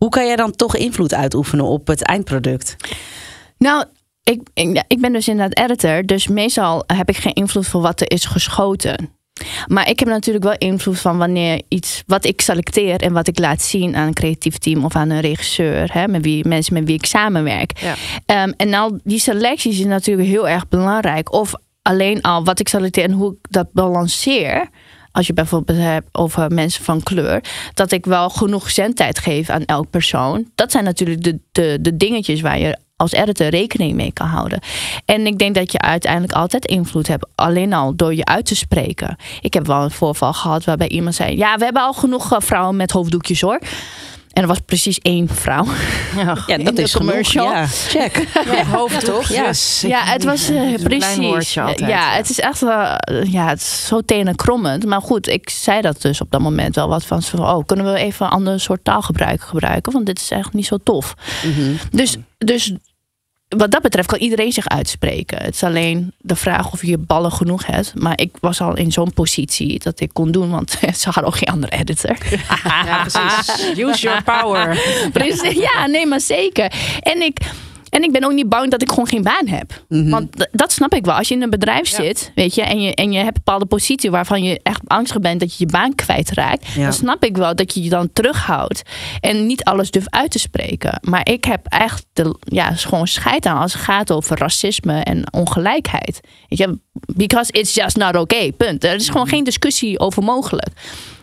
[0.00, 2.76] Hoe kan jij dan toch invloed uitoefenen op het eindproduct?
[3.58, 3.84] Nou,
[4.22, 8.00] ik, ik, ik, ben dus inderdaad editor, dus meestal heb ik geen invloed voor wat
[8.00, 9.10] er is geschoten.
[9.66, 13.38] Maar ik heb natuurlijk wel invloed van wanneer iets, wat ik selecteer en wat ik
[13.38, 16.84] laat zien aan een creatief team of aan een regisseur, hè, met wie, mensen met
[16.84, 17.78] wie ik samenwerk.
[17.78, 18.42] Ja.
[18.42, 21.32] Um, en nou, die selecties is natuurlijk heel erg belangrijk.
[21.32, 24.68] Of alleen al wat ik selecteer en hoe ik dat balanceer
[25.12, 27.44] als je bijvoorbeeld hebt over mensen van kleur,
[27.74, 30.50] dat ik wel genoeg zendtijd geef aan elk persoon.
[30.54, 34.60] Dat zijn natuurlijk de, de, de dingetjes waar je als editor rekening mee kan houden.
[35.04, 38.56] En ik denk dat je uiteindelijk altijd invloed hebt, alleen al door je uit te
[38.56, 39.16] spreken.
[39.40, 42.76] Ik heb wel een voorval gehad waarbij iemand zei: Ja, we hebben al genoeg vrouwen
[42.76, 43.60] met hoofddoekjes hoor.
[44.40, 45.66] En er was precies één vrouw.
[46.16, 47.46] Ja, ja dat is commercial.
[47.46, 47.66] Genoeg, ja.
[47.66, 48.28] Check.
[48.56, 49.28] Ja, hoofd toch?
[49.28, 49.80] Ja, yes.
[49.86, 51.52] ja het was uh, precies.
[51.76, 54.86] Ja, het is echt uh, ja, het is zo tenenkrommend.
[54.86, 57.22] Maar goed, ik zei dat dus op dat moment wel wat van.
[57.38, 59.92] Oh, kunnen we even een ander soort taalgebruik gebruiken?
[59.92, 61.14] Want dit is echt niet zo tof.
[61.44, 61.78] Mm -hmm.
[61.90, 62.72] Dus, dus
[63.56, 65.42] wat dat betreft kan iedereen zich uitspreken.
[65.42, 67.92] Het is alleen de vraag of je ballen genoeg hebt.
[67.94, 71.36] Maar ik was al in zo'n positie dat ik kon doen, want ze hadden ook
[71.36, 72.16] geen andere editor.
[72.86, 73.78] ja, precies.
[73.78, 74.78] Use your power.
[75.12, 75.58] precies.
[75.58, 76.72] Ja, nee, maar zeker.
[77.00, 77.38] En ik.
[77.90, 79.70] En ik ben ook niet bang dat ik gewoon geen baan heb.
[79.70, 79.98] Mhm.
[79.98, 80.10] Mm -hmm.
[80.10, 81.14] Want dat snap ik wel.
[81.14, 81.96] Als je in een bedrijf ja.
[81.96, 85.20] zit, weet je, en je, en je hebt een bepaalde positie waarvan je echt angstig
[85.20, 86.82] bent dat je je baan kwijtraakt, ja.
[86.82, 88.82] dan snap ik wel dat je je dan terughoudt
[89.20, 91.00] en niet alles durft uit te spreken.
[91.00, 95.32] Maar ik heb echt de, ja, gewoon scheid aan als het gaat over racisme en
[95.32, 96.20] ongelijkheid.
[96.48, 96.78] Weet je,
[97.16, 98.52] because it's just not okay.
[98.52, 98.84] Punt.
[98.84, 100.68] Er is gewoon geen discussie over mogelijk.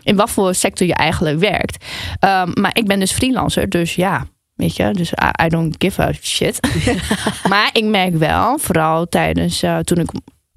[0.04, 1.86] In wat voor sector je eigenlijk werkt.
[2.20, 4.28] Um, maar ik ben dus freelancer, dus ja.
[4.58, 6.60] Weet je, dus I, I don't give a shit.
[7.50, 10.10] maar ik merk wel, vooral tijdens uh, toen ik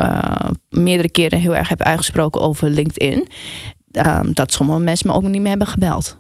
[0.03, 3.29] uh, meerdere keren heel erg heb uitgesproken over LinkedIn,
[3.93, 6.19] um, dat sommige mensen me ook niet meer hebben gebeld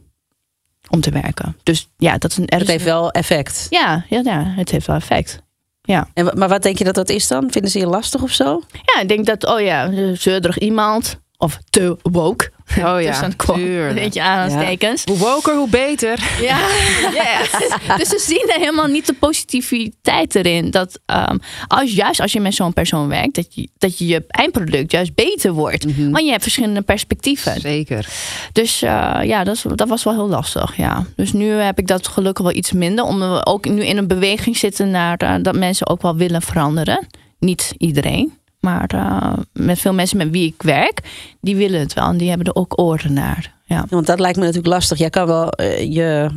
[0.88, 1.56] om te werken.
[1.62, 2.44] Dus ja, dat is een.
[2.46, 3.66] Het heeft wel effect.
[3.70, 5.42] Ja, ja, ja, het heeft wel effect.
[5.82, 6.08] Ja.
[6.14, 7.50] En, maar wat denk je dat dat is dan?
[7.50, 8.62] Vinden ze je lastig of zo?
[8.72, 11.20] Ja, ik denk dat, oh ja, zeurderig iemand.
[11.42, 12.50] Of te woke.
[12.78, 15.02] Oh ja, dus een beetje aanstekens.
[15.04, 15.12] Ja.
[15.12, 16.18] Hoe woker, hoe beter.
[16.40, 16.58] Ja,
[17.18, 17.50] yes.
[17.96, 20.70] dus ze zien er helemaal niet de positiviteit erin.
[20.70, 24.24] Dat um, als, juist als je met zo'n persoon werkt, dat je, dat je je
[24.26, 25.84] eindproduct juist beter wordt.
[25.84, 25.94] Mhm.
[25.94, 26.12] Mm -hmm.
[26.12, 27.60] Want je hebt verschillende perspectieven.
[27.60, 28.08] Zeker.
[28.52, 30.76] Dus uh, ja, dat, is, dat was wel heel lastig.
[30.76, 31.06] Ja.
[31.16, 33.04] Dus nu heb ik dat gelukkig wel iets minder.
[33.04, 36.42] Omdat we ook nu in een beweging zitten naar uh, dat mensen ook wel willen
[36.42, 37.06] veranderen.
[37.38, 38.39] Niet iedereen.
[38.60, 41.00] Maar uh, met veel mensen met wie ik werk,
[41.40, 42.08] die willen het wel.
[42.08, 43.58] En die hebben er ook oren naar.
[43.64, 43.86] Ja.
[43.88, 44.98] Want dat lijkt me natuurlijk lastig.
[44.98, 46.30] Jij kan wel, uh, je,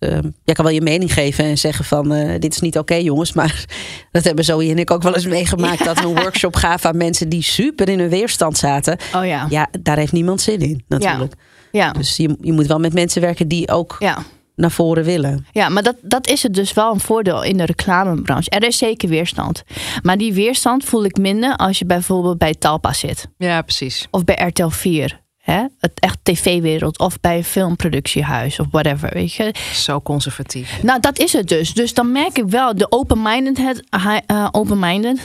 [0.00, 3.04] uh, jij kan wel je mening geven en zeggen van dit is niet oké okay,
[3.04, 3.32] jongens.
[3.32, 3.64] Maar
[4.12, 5.78] dat hebben Zoe en ik ook wel eens meegemaakt.
[5.78, 5.84] Ja.
[5.84, 8.98] Dat we een workshop gaven aan mensen die super in hun weerstand zaten.
[9.14, 9.46] Oh ja.
[9.48, 11.34] Ja, daar heeft niemand zin in natuurlijk.
[11.72, 11.84] Ja.
[11.84, 11.92] ja.
[11.92, 13.96] Dus je, je moet wel met mensen werken die ook...
[13.98, 14.18] Ja
[14.60, 15.46] naar voren willen.
[15.52, 18.50] Ja, maar dat, dat is het dus wel een voordeel in de reclamebranche.
[18.50, 19.62] Er is zeker weerstand.
[20.02, 23.26] Maar die weerstand voel ik minder als je bijvoorbeeld bij Talpa zit.
[23.36, 24.06] Ja, precies.
[24.10, 25.20] Of bij RTL 4.
[25.40, 25.64] Hè?
[25.78, 26.98] Het echt tv-wereld.
[26.98, 29.10] Of bij een filmproductiehuis of whatever.
[29.12, 29.54] Weet je?
[29.72, 30.82] Zo conservatief.
[30.82, 31.74] Nou, dat is het dus.
[31.74, 33.82] Dus dan merk ik wel de open-mindedheid
[34.26, 35.18] uh, open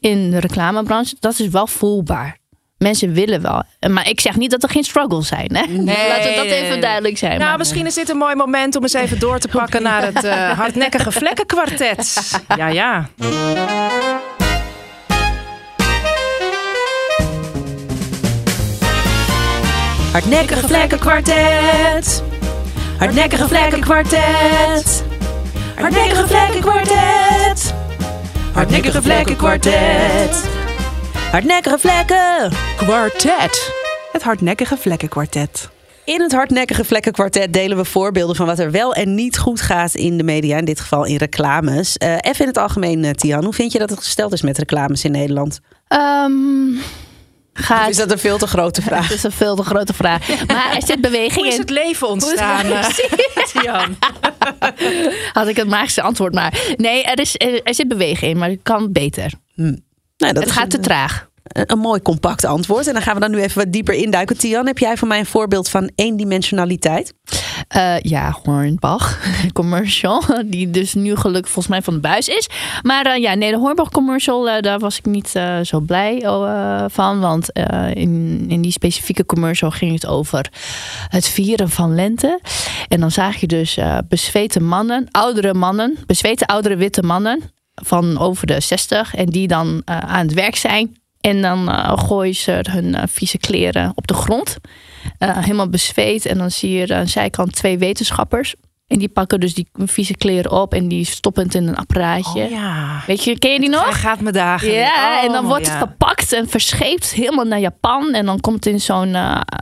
[0.00, 1.16] in de reclamebranche.
[1.20, 2.39] Dat is wel voelbaar.
[2.82, 3.62] Mensen willen wel.
[3.88, 5.56] Maar ik zeg niet dat er geen struggles zijn.
[5.56, 5.66] Hè?
[5.66, 7.36] Nee, Laten we dat even duidelijk zijn.
[7.38, 10.02] Nou, maar, misschien is dit een mooi moment om eens even door te pakken naar
[10.02, 12.14] het uh, hardnekkige vlekkenkwartet.
[12.56, 13.08] Ja, ja.
[20.12, 22.22] Hardnekkige vlekkenkwartet.
[22.98, 25.04] Hardnekkige vlekkenkwartet.
[25.76, 27.74] Hardnekkige vlekkenkwartet.
[28.52, 30.59] Hardnekkige vlekkenkwartet.
[31.30, 32.50] Hardnekkige vlekken.
[32.76, 33.72] Kwartet.
[34.12, 35.70] Het hardnekkige vlekkenkwartet.
[36.04, 39.94] In het hardnekkige vlekkenkwartet delen we voorbeelden van wat er wel en niet goed gaat
[39.94, 40.56] in de media.
[40.56, 41.96] In dit geval in reclames.
[42.02, 43.44] Uh, even in het algemeen, uh, Tian.
[43.44, 45.60] Hoe vind je dat het gesteld is met reclames in Nederland?
[45.88, 46.78] Um,
[47.52, 47.88] gaat...
[47.88, 49.08] Is dat een veel te grote vraag?
[49.08, 50.46] Dat is een veel te grote vraag.
[50.46, 51.60] Maar er zit beweging Hoe is in.
[51.60, 52.66] het leven ontstaan?
[52.72, 52.88] eh,
[53.52, 53.96] Tian?
[55.32, 56.74] Had ik het magische antwoord maar.
[56.76, 59.32] Nee, er, is, er, er zit beweging in, maar het kan beter.
[60.20, 61.28] Nee, dat Het gaat een, te traag.
[61.42, 62.86] een, een mooi compact antwoord.
[62.86, 64.38] En dan gaan we dan nu even wat dieper induiken.
[64.38, 67.14] Tian, heb jij voor mij een voorbeeld van eendimensionaliteit?
[67.68, 69.20] Eh, ja, Hornbach
[69.52, 70.22] commercial.
[70.46, 72.48] Die dus nu gelukkig volgens mij van de buis is.
[72.82, 75.28] Maar eh, ja, nee, de Hornbach commercial, eh, daar was ik niet
[75.62, 77.20] zo blij eh, van.
[77.20, 77.48] Want
[77.94, 80.48] in, in die specifieke commercial ging het over
[81.08, 82.40] het vieren van lente.
[82.88, 83.78] En dan zag je dus
[84.08, 89.14] bezweten mannen, oudere mannen, bezweten oudere witte mannen van over de 60.
[89.14, 90.96] En die dan eh, aan het werk zijn.
[91.20, 94.56] En dan eh, gooien ze hun eh, vieze kleren op de grond.
[95.18, 96.26] Helemaal bezweet.
[96.26, 98.54] En dan zie je aan de zijkant twee wetenschappers.
[98.86, 102.42] En die pakken dus die vieze kleren op en die stoppen het in een apparaatje.
[102.44, 103.02] Oh, ja.
[103.06, 104.00] Weet je, ken je die Hij nog?
[104.00, 104.72] gaat me dagen.
[104.72, 105.70] Ja, en Oh, dan wordt ja.
[105.70, 108.14] het verpakt en verscheept helemaal naar Japan.
[108.14, 109.16] En dan komt het in zo'n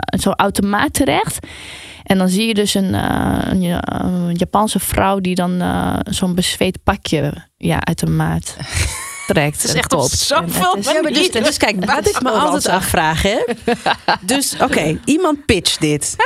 [0.04, 1.46] zo'n automaat terecht.
[2.02, 2.92] En dan zie je dus een,
[3.50, 5.62] een, Ja- een Japanse vrouw die dan
[6.10, 8.56] zo'n bezweet pakje ja, uit de maat
[9.26, 9.56] trekt.
[9.62, 13.22] Het is echt op zoveel is- Ja, dus, dus kijk, wat ik me altijd afvraag,
[13.22, 13.44] hè?
[14.20, 16.16] Dus, oké, iemand pitcht dit.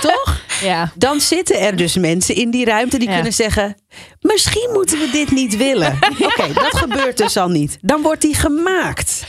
[0.00, 0.40] Toch?
[0.62, 0.92] Ja.
[0.94, 3.14] Dan zitten er dus mensen in die ruimte die Ja.
[3.14, 3.76] kunnen zeggen...
[4.20, 5.98] misschien moeten we dit niet willen.
[6.18, 7.78] Oké, dat gebeurt dus al niet.
[7.80, 9.24] Dan wordt die gemaakt.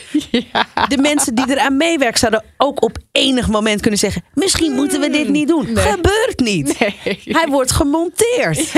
[0.88, 4.24] De mensen die eraan meewerken zouden ook op enig moment kunnen zeggen...
[4.34, 5.66] misschien moeten we dit niet doen.
[5.78, 6.78] Gebeurt niet.
[7.24, 8.74] Hij wordt gemonteerd.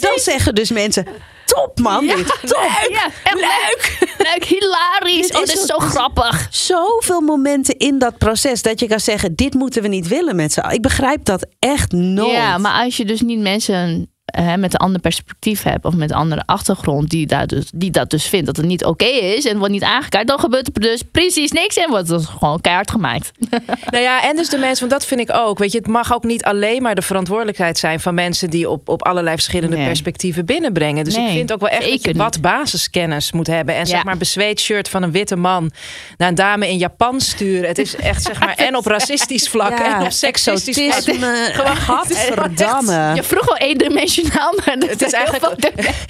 [0.00, 1.06] Dan zeggen dus mensen...
[1.54, 2.26] top man, dit.
[2.46, 2.70] Top.
[2.90, 3.98] Ja, echt leuk.
[4.18, 5.26] Leuk, hilarisch.
[5.26, 6.46] Dit oh, is dit is zo- zo grappig.
[6.50, 9.34] Zoveel momenten in dat proces dat je kan zeggen...
[9.34, 10.74] dit moeten we niet willen met z'n allen.
[10.76, 12.30] Ik begrijp dat echt nooit.
[12.32, 16.10] Ja, maar als je dus niet mensen hè, met een ander perspectief hebt of met
[16.10, 19.44] een andere achtergrond die, daar dus, die dat dus vindt dat het niet oké is
[19.44, 22.90] en wordt niet aangekaart, dan gebeurt er dus precies niks en wordt het gewoon keihard
[22.90, 23.30] gemaakt.
[23.90, 25.58] Nou ja, en dus de mensen, want dat vind ik ook.
[25.58, 28.88] Weet je, het mag ook niet alleen maar de verantwoordelijkheid zijn van mensen die op,
[28.88, 29.86] op allerlei verschillende Nee.
[29.86, 31.04] perspectieven binnenbrengen.
[31.04, 33.74] Dus ik vind ook wel echt dat je wat basiskennis moet hebben.
[33.74, 35.70] En zeg maar, een bezweet shirt van een witte man
[36.16, 37.68] naar een dame in Japan sturen.
[37.68, 41.16] Het is echt zeg maar, en op racistisch vlak Ja, en op seksistisch vlak.
[41.52, 43.12] Gewoon Gadverdamme.
[43.14, 43.56] Je vroeg al
[44.16, 45.44] maar Het is eigenlijk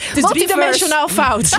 [0.09, 1.59] het is driedimensionaal fout.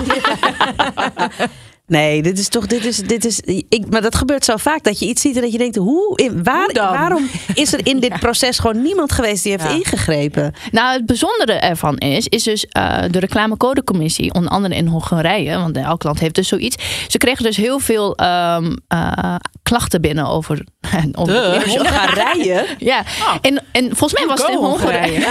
[1.86, 4.98] Nee, dit is toch, dit is, dit is, ik, maar dat gebeurt zo vaak dat
[4.98, 8.00] je iets ziet en dat je denkt, hoe, in, waar, Hoe waarom is er in
[8.06, 9.70] dit proces gewoon niemand geweest die heeft Ja.
[9.70, 10.54] ingegrepen?
[10.72, 15.76] Nou, het bijzondere ervan is, is dus eh, de reclamecodecommissie, onder andere in Hongarije, want
[15.76, 16.76] elk land heeft dus zoiets.
[17.08, 20.64] Ze kregen dus heel veel eh, klachten binnen over.
[21.12, 22.66] over Hongarije?
[22.78, 23.02] Ja,
[23.40, 25.26] en, en volgens mij was het in Hongarije.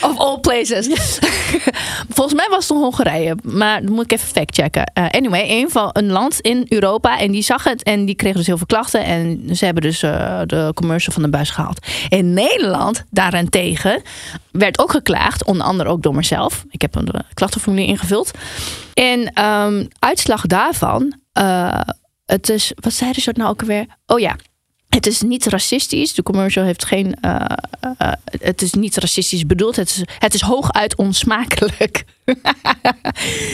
[0.00, 0.88] of all places.
[2.08, 4.84] volgens mij was het in Hongarije, maar dan moet ik even factchecken.
[4.84, 8.34] Eh anyway, een van een land in Europa en die zag het en die kreeg
[8.34, 11.86] dus heel veel klachten en ze hebben dus eh, de commercial van de buis gehaald.
[12.08, 14.02] In Nederland daarentegen
[14.50, 16.64] werd ook geklaagd, onder andere ook door mezelf.
[16.70, 18.30] Ik heb een eh, klachtenformulier ingevuld.
[18.94, 21.80] En ehm, uitslag daarvan, eh,
[22.26, 23.86] het is, wat zeiden ze nou ook alweer?
[24.06, 24.36] Oh ja,
[24.88, 26.14] het is niet racistisch.
[26.14, 27.16] De commercial heeft geen.
[28.40, 29.76] het is niet racistisch bedoeld.
[29.76, 32.04] Het is, het is hooguit onsmakelijk.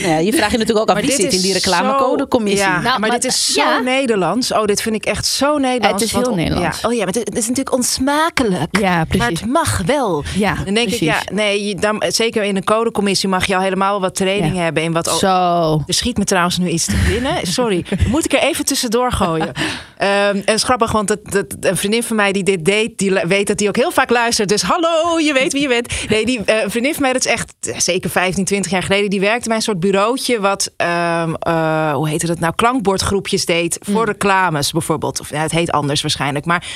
[0.01, 2.61] Nou ja, je vraagt je natuurlijk ook af, Maar wie zit in die reclamecodecommissie?
[2.61, 3.79] Ja, Nou, maar, maar- dit is zo ja.
[3.79, 4.53] Nederlands.
[4.53, 6.03] Oh, dit vind ik echt zo Nederlands.
[6.03, 6.81] Het is heel Nederlands.
[6.81, 6.87] Ja.
[6.89, 8.77] Oh ja, maar het, is natuurlijk onsmakelijk.
[8.79, 9.39] Ja, Maar precies.
[9.39, 10.23] het mag wel.
[10.35, 11.07] Ja, Dan denk precies.
[11.07, 14.61] ik, ja, nee, dan, zeker in een codecommissie mag je al helemaal wat training Ja.
[14.61, 15.17] hebben in wat.
[15.19, 15.81] Zo.
[15.87, 17.47] Er schiet me trouwens nu iets te binnen.
[17.57, 19.51] Sorry, moet ik er even tussendoor gooien.
[19.97, 22.97] Ehm, en het is grappig, want dat, dat, een vriendin van mij die dit deed,
[22.97, 24.49] die weet dat die ook heel vaak luistert.
[24.49, 25.93] Dus hallo, je weet wie je bent.
[26.09, 29.09] Nee, die eh, vriendin van mij, dat is echt eh, zeker 15, 20 jaar geleden.
[29.09, 33.77] Die werkte bij een soort bureautje wat, ehm, eh, hoe heette dat nou, klankbordgroepjes deed
[33.81, 35.19] voor reclames bijvoorbeeld.
[35.19, 36.67] Of ja, het heet anders waarschijnlijk, maar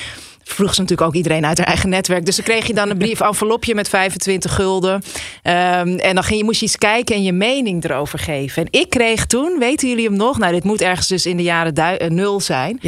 [0.44, 2.24] vroeg ze natuurlijk ook iedereen uit haar eigen netwerk.
[2.26, 5.02] Dus dan kreeg je dan een brief envelopje met 25 gulden.
[5.42, 8.62] Ehm, en dan ging je, moest je eens kijken en je mening erover geven.
[8.64, 10.38] En ik kreeg toen, weten jullie hem nog?
[10.38, 12.78] Nou, dit moet ergens dus in de jaren du- eh, nul zijn.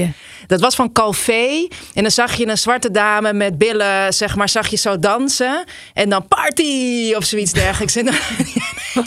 [0.46, 1.68] Dat was van Calvé.
[1.94, 5.64] En dan zag je een zwarte dame met billen, zeg maar, zag je zo dansen.
[5.94, 7.96] En dan party of zoiets dergelijks.
[7.96, 8.14] En, dan-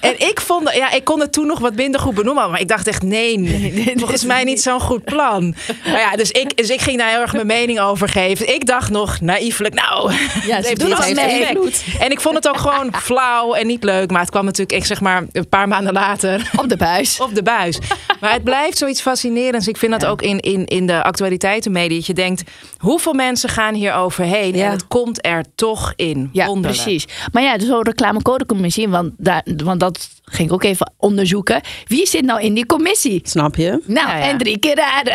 [0.00, 2.50] en ik vond, ja, ik kon het toen nog wat minder goed benoemen.
[2.50, 5.54] Maar ik dacht echt, nee, volgens mij niet zo'n goed plan.
[5.84, 8.54] Maar ja, dus ik, dus ik ging daar heel erg mijn mening over geven.
[8.54, 10.12] Ik dacht nog naïefelijk, nou,
[10.46, 11.48] Ja, heeft een effect.
[11.50, 11.84] invloed.
[12.00, 14.10] En ik vond het ook gewoon flauw en niet leuk.
[14.10, 17.20] Maar het kwam natuurlijk, ik zeg maar, een paar maanden later Op de buis.
[17.20, 17.78] op de buis.
[18.20, 19.68] Maar het blijft zoiets fascinerends.
[19.68, 21.96] Ik vind dat ook in, in, in de actualiteitenmedia.
[21.96, 22.42] Dat je denkt,
[22.78, 24.54] hoeveel mensen gaan hier overheen?
[24.56, 24.64] Ja.
[24.64, 26.28] En het komt er toch in.
[26.32, 26.82] Ja, Wonderlijk.
[26.82, 27.06] precies.
[27.32, 31.60] Maar ja, zo'n reclamecodecommissie, want daar, Want dat ging ik ook even onderzoeken.
[31.86, 33.20] Wie zit nou in die commissie?
[33.24, 33.80] Snap je?
[33.86, 34.28] Nou, Ja, ja.
[34.28, 35.14] en drie keer raden.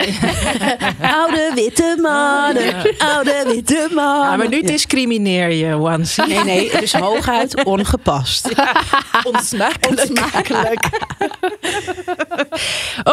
[1.19, 4.29] Oude witte mannen, oude witte mannen.
[4.31, 6.21] Ja, maar nu discrimineer je, Wansi.
[6.27, 8.49] Nee, nee, het is hooguit ongepast.
[9.23, 10.89] Onsmakelijk.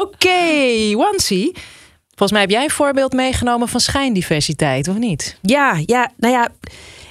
[0.02, 1.52] Oké, Wansi.
[2.08, 5.38] Volgens mij heb jij een voorbeeld meegenomen van schijndiversiteit, of niet?
[5.42, 6.48] Ja, ja, nou ja.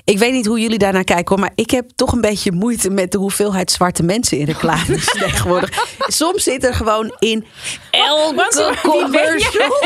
[0.06, 2.90] Ik weet niet hoe jullie daarnaar kijken, hoor, maar ik heb toch een beetje moeite
[2.90, 5.86] met de hoeveelheid zwarte mensen in reclames tegenwoordig.
[6.00, 7.46] Soms zit er gewoon in
[7.92, 9.84] elke commercial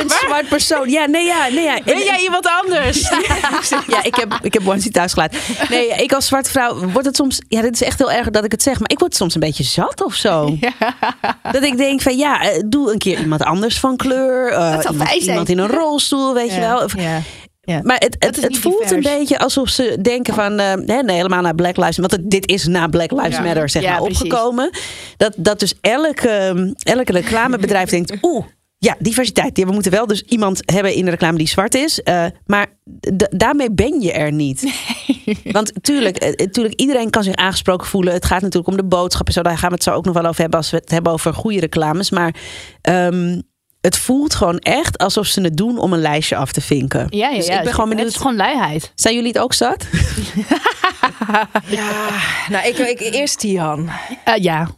[0.00, 0.90] een zwart persoon.
[0.90, 1.78] Ja, nee, ja, nee, ja.
[1.84, 3.00] Ben jij iemand anders?
[3.86, 5.38] Ja, ik heb, ik heb onesie thuis gelaten.
[5.68, 7.40] Nee, ik als zwarte vrouw wordt het soms...
[7.48, 8.78] Ja, dit is echt heel erg dat ik het zeg.
[8.78, 10.56] Maar ik word soms een beetje zat of zo.
[11.52, 14.48] Dat ik denk van ja, eh, doe een keer iemand anders van kleur.
[14.48, 14.78] eh,
[15.20, 16.88] iemand, in een rolstoel, weet je wel.
[16.96, 17.20] Ja.
[17.64, 17.80] Ja.
[17.82, 18.90] Maar het, het, het voelt divers.
[19.06, 20.58] een beetje alsof ze denken van...
[20.58, 21.96] eh, nee, nee, helemaal naar Black Lives...
[21.96, 23.42] Want het- dit is na Black Lives Ja.
[23.42, 24.22] Matter zeg Ja, maar precies.
[24.22, 24.70] opgekomen.
[25.16, 28.12] Dat, dat dus elke, elke reclamebedrijf denkt...
[28.22, 28.44] Oeh,
[28.78, 29.56] ja, diversiteit.
[29.56, 32.02] Ja, we moeten wel dus iemand hebben in de reclame die zwart is.
[32.02, 32.66] eh, maar
[33.30, 34.72] daarmee ben je er niet.
[35.52, 38.12] Want tuurlijk, eh, tuurlijk, iedereen kan zich aangesproken voelen.
[38.12, 39.42] Het gaat natuurlijk om de boodschap en zo.
[39.42, 41.34] Daar gaan we het zo ook nog wel over hebben als we het hebben over
[41.34, 42.10] goede reclames.
[42.10, 42.34] Maar
[42.80, 43.40] ehm,
[43.82, 47.06] het voelt gewoon echt alsof ze het doen om een lijstje af te vinken.
[47.10, 47.58] Ja, ja, Dus ja.
[47.58, 48.92] ik ben gewoon Het is gewoon luiheid.
[48.94, 49.86] Zijn jullie het ook zat?
[51.66, 52.08] Ja,
[52.48, 53.90] nou, ik, ik eerst Tian.
[54.24, 54.68] Eh, ja.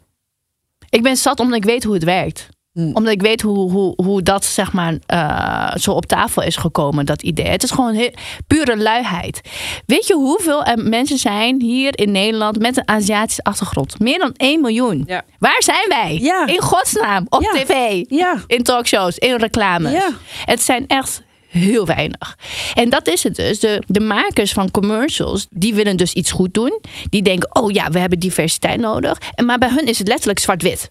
[0.88, 2.48] Ik ben zat omdat ik weet hoe het werkt.
[2.74, 2.90] Hmm.
[2.94, 7.06] Omdat ik weet hoe, hoe, hoe dat zeg maar eh, zo op tafel is gekomen,
[7.06, 7.46] dat idee.
[7.46, 8.10] Het is gewoon heel,
[8.46, 9.40] pure luiheid.
[9.86, 13.98] Weet je hoeveel er mensen zijn hier in Nederland met een Aziatische achtergrond?
[14.00, 15.02] Meer dan 1 miljoen.
[15.06, 15.22] Ja.
[15.38, 16.18] Waar zijn wij?
[16.20, 16.46] Ja.
[16.46, 17.26] In godsnaam.
[17.28, 17.50] Op Ja.
[17.62, 18.02] tv.
[18.46, 19.18] In talkshows.
[19.18, 20.02] In reclames.
[20.44, 22.38] Het zijn echt heel weinig.
[22.74, 23.60] En dat is het dus.
[23.60, 26.80] De, de makers van commercials, die willen dus iets goed doen.
[27.08, 29.18] Die denken, oh ja, we hebben diversiteit nodig.
[29.34, 30.90] En maar bij hun is het letterlijk zwart-wit.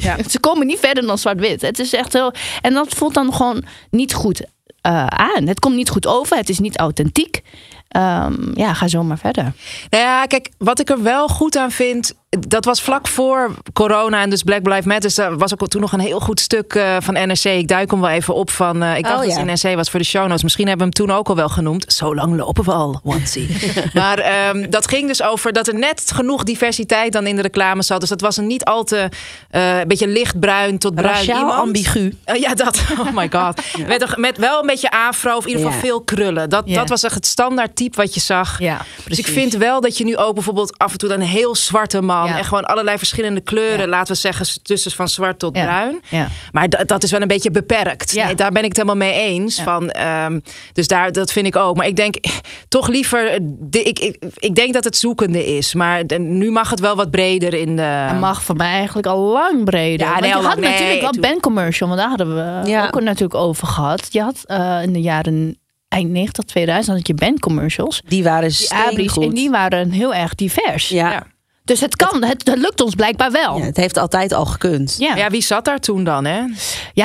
[0.00, 0.16] Ja.
[0.30, 1.60] Ze komen niet verder dan zwart-wit.
[1.60, 2.32] Het is echt heel...
[2.60, 4.44] En dat voelt dan gewoon niet goed
[4.80, 5.46] eh, aan.
[5.46, 6.36] Het komt niet goed over.
[6.36, 7.42] Het is niet authentiek.
[7.88, 9.52] Ehm, ja, ga zo maar verder.
[9.90, 12.14] Nou ja, kijk, wat ik er wel goed aan vind.
[12.38, 15.00] Dat was vlak voor corona en dus Black Lives Matter.
[15.02, 17.44] Dus er was ook toen nog een heel goed stuk eh, van NRC.
[17.44, 18.82] Ik duik hem wel even op van.
[18.82, 19.44] eh, ik dacht Oh, dat ja.
[19.46, 20.42] het NRC was voor de show notes.
[20.42, 21.92] Misschien hebben we hem toen ook al wel genoemd.
[21.92, 23.56] Zo lang lopen we al, Wansie.
[23.94, 27.82] maar ehm, dat ging dus over dat er net genoeg diversiteit dan in de reclame
[27.82, 28.00] zat.
[28.00, 29.08] Dus dat was een niet al te
[29.50, 31.58] een beetje lichtbruin tot bruin Raciaal iemand.
[31.58, 32.16] ambigu.
[32.24, 32.82] Ja, dat.
[32.98, 33.60] Oh my god.
[33.86, 35.86] Met, met wel een beetje afro of in ieder geval Ja.
[35.86, 36.50] veel krullen.
[36.50, 38.58] Dat, dat was echt het standaard type wat je zag.
[38.58, 41.54] Ja, Dus ik vind wel dat je nu ook bijvoorbeeld af en toe een heel
[41.54, 42.38] zwarte man Ja.
[42.38, 43.86] en gewoon allerlei verschillende kleuren, Ja.
[43.86, 45.64] laten we zeggen, tussen van zwart tot Ja.
[45.64, 46.00] bruin.
[46.08, 46.28] Ja.
[46.52, 48.12] Maar dat, dat is wel een beetje beperkt.
[48.12, 48.24] Ja.
[48.26, 49.56] Nee, daar ben ik het helemaal mee eens.
[49.56, 49.62] Ja.
[49.62, 50.40] Van, ehm,
[50.72, 51.76] dus daar, dat vind ik ook.
[51.76, 52.16] Maar ik denk
[52.68, 53.28] toch liever.
[53.30, 55.74] eh, de- ik, ik, ik denk dat het zoekende is.
[55.74, 57.82] Maar de- nu mag het wel wat breder in de.
[57.82, 60.06] Het mag voor mij eigenlijk al lang breder.
[60.06, 60.58] Ja, Want nee, je al had.
[60.58, 62.86] Nee, natuurlijk wel toen- Ben Commercial, want daar hadden we Ja.
[62.86, 64.08] ook natuurlijk over gehad.
[64.10, 65.58] Je had eh, in de jaren
[65.88, 68.02] eind 90, 2000 had je Ben Commercials.
[68.06, 69.24] Die waren Die abris, steengoed.
[69.24, 70.88] en die waren heel erg divers.
[70.88, 71.10] Ja.
[71.10, 71.26] Ja.
[71.64, 73.56] Dus het kan, het, het lukt ons blijkbaar wel.
[73.56, 74.96] Ja, Ja, het heeft altijd al gekund.
[74.98, 76.24] Ja, wie zat daar toen dan?
[76.24, 76.42] Hè?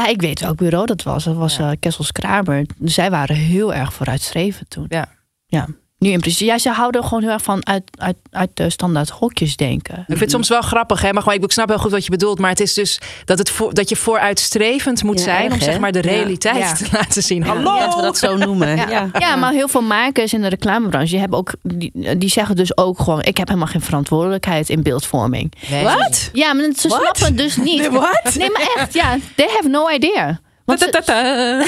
[0.07, 1.24] ik weet welk bureau dat was.
[1.24, 2.66] Dat was eh Kessels Kramer.
[2.84, 4.86] Zij waren heel erg vooruitstrevend toen.
[4.89, 5.07] Ja.
[5.45, 5.68] Ja.
[6.00, 9.10] Nu in principe, ja, ze houden gewoon heel erg van uit, uit, uit de standaard
[9.10, 9.97] hokjes denken.
[9.97, 11.14] Ik vind het soms wel grappig, hè?
[11.14, 12.39] maar gewoon, ik snap heel goed wat je bedoelt.
[12.39, 15.60] Maar het is dus dat, het voor, dat je vooruitstrevend moet Ja, zijn erg, om
[15.60, 16.74] zeg maar de realiteit Ja.
[16.86, 17.43] te laten zien.
[17.43, 17.76] Hallo!
[17.76, 18.68] Ja, dat we dat zo noemen.
[18.78, 18.89] Ja.
[18.89, 19.10] Ja.
[19.20, 22.78] Ja, maar heel veel makers in de reclamebranche die hebben ook, die, die zeggen dus
[22.78, 25.54] ook gewoon: ik heb helemaal geen verantwoordelijkheid in beeldvorming.
[25.70, 25.84] Nee.
[25.84, 26.30] Wat?
[26.34, 27.02] Ja, maar ze What?
[27.18, 27.80] snappen dus niet.
[27.80, 28.36] Nee, wat?
[28.38, 30.39] Nee, maar echt, ja, they have no idea.
[30.70, 31.63] Want ze, Ta-ta-ta.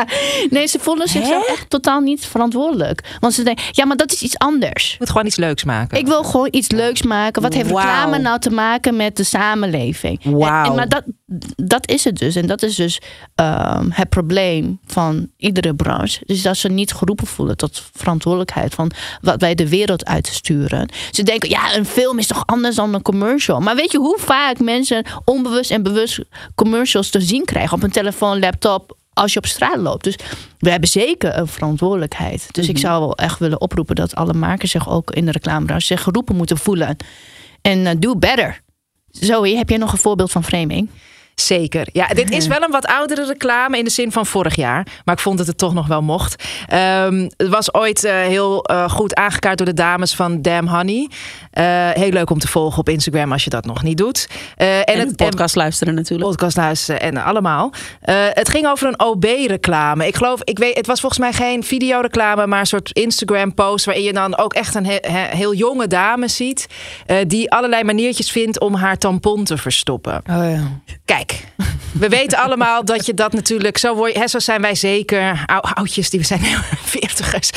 [0.50, 3.16] nee, ze voelen zichzelf echt totaal niet verantwoordelijk.
[3.20, 4.90] Want ze denken, ja, maar dat is iets anders.
[4.90, 5.98] Je moet gewoon iets leuks maken.
[5.98, 7.42] Ik wil gewoon iets leuks maken.
[7.42, 7.86] Wat heeft Wauw.
[7.86, 10.20] reclame nou te maken met de samenleving?
[10.24, 10.64] Wauw.
[10.64, 11.02] En, maar dat,
[11.56, 12.36] dat is het dus.
[12.36, 13.00] En dat is dus
[13.34, 16.22] ehm, het probleem van iedere branche.
[16.26, 20.34] Dus dat ze niet geroepen voelen tot verantwoordelijkheid van wat wij de wereld uit te
[20.34, 20.88] sturen.
[21.10, 23.60] Ze denken, ja, een film is toch anders dan een commercial.
[23.60, 26.20] Maar weet je hoe vaak mensen onbewust en bewust
[26.54, 30.04] commercials te zien krijgen op een telefoon, laptop, als je op straat loopt.
[30.04, 30.16] Dus
[30.58, 32.46] we hebben zeker een verantwoordelijkheid.
[32.50, 35.86] Dus ik zou wel echt willen oproepen dat alle makers zich ook in de reclamebranche
[35.86, 36.96] zich geroepen moeten voelen.
[37.62, 38.60] En eh, do better.
[39.10, 40.90] Zoe, heb jij nog een voorbeeld van framing?
[41.40, 41.88] Zeker.
[41.92, 44.86] Ja, dit is wel een wat oudere reclame in de zin van vorig jaar.
[45.04, 46.44] Maar ik vond dat het toch nog wel mocht.
[46.66, 51.08] Ehm, het was ooit uh, heel uh, goed aangekaart door de dames van Damn Honey.
[51.54, 54.28] Uh, heel leuk om te volgen op Instagram als je dat nog niet doet.
[54.56, 56.30] en, en het podcast luisteren natuurlijk.
[56.30, 57.72] Podcast luisteren en allemaal.
[58.32, 60.06] het ging over een OB-reclame.
[60.06, 64.04] Ik geloof, ik weet, het was volgens mij geen videoreclame, maar een soort Instagram-post waarin
[64.04, 66.66] je dan ook echt een he he heel jonge dame ziet
[67.26, 70.22] die allerlei maniertjes vindt om haar tampon te verstoppen.
[70.30, 70.80] Oh ja.
[71.04, 71.29] Kijk,
[71.92, 73.78] we weten allemaal dat je dat natuurlijk.
[73.78, 75.42] Zo, word je, hè, zo zijn wij zeker.
[75.46, 76.40] Ou, oudjes, die we zijn
[76.94, 77.50] veertigers.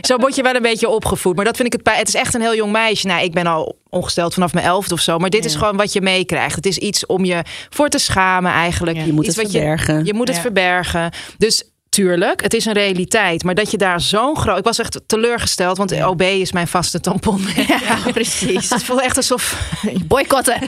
[0.00, 1.36] zo word je wel een beetje opgevoed.
[1.36, 1.96] Maar dat vind ik het.
[1.96, 3.06] Het is echt een heel jong meisje.
[3.06, 5.18] Nou, ik ben al ongesteld vanaf mijn elfde of zo.
[5.18, 6.56] Maar dit is gewoon wat je meekrijgt.
[6.56, 8.96] Het is iets om je voor te schamen eigenlijk.
[8.96, 9.98] Ja, je moet iets het verbergen.
[9.98, 11.12] Je, je moet het verbergen.
[11.38, 13.44] Dus Tuurlijk, het is een realiteit.
[13.44, 14.58] Maar dat je daar zo'n groot...
[14.58, 16.02] Ik was echt teleurgesteld, want.
[16.04, 17.40] OB is mijn vaste tampon.
[17.82, 18.70] Ja, precies.
[18.74, 19.72] het voelt echt alsof...
[20.08, 20.60] Boycotten.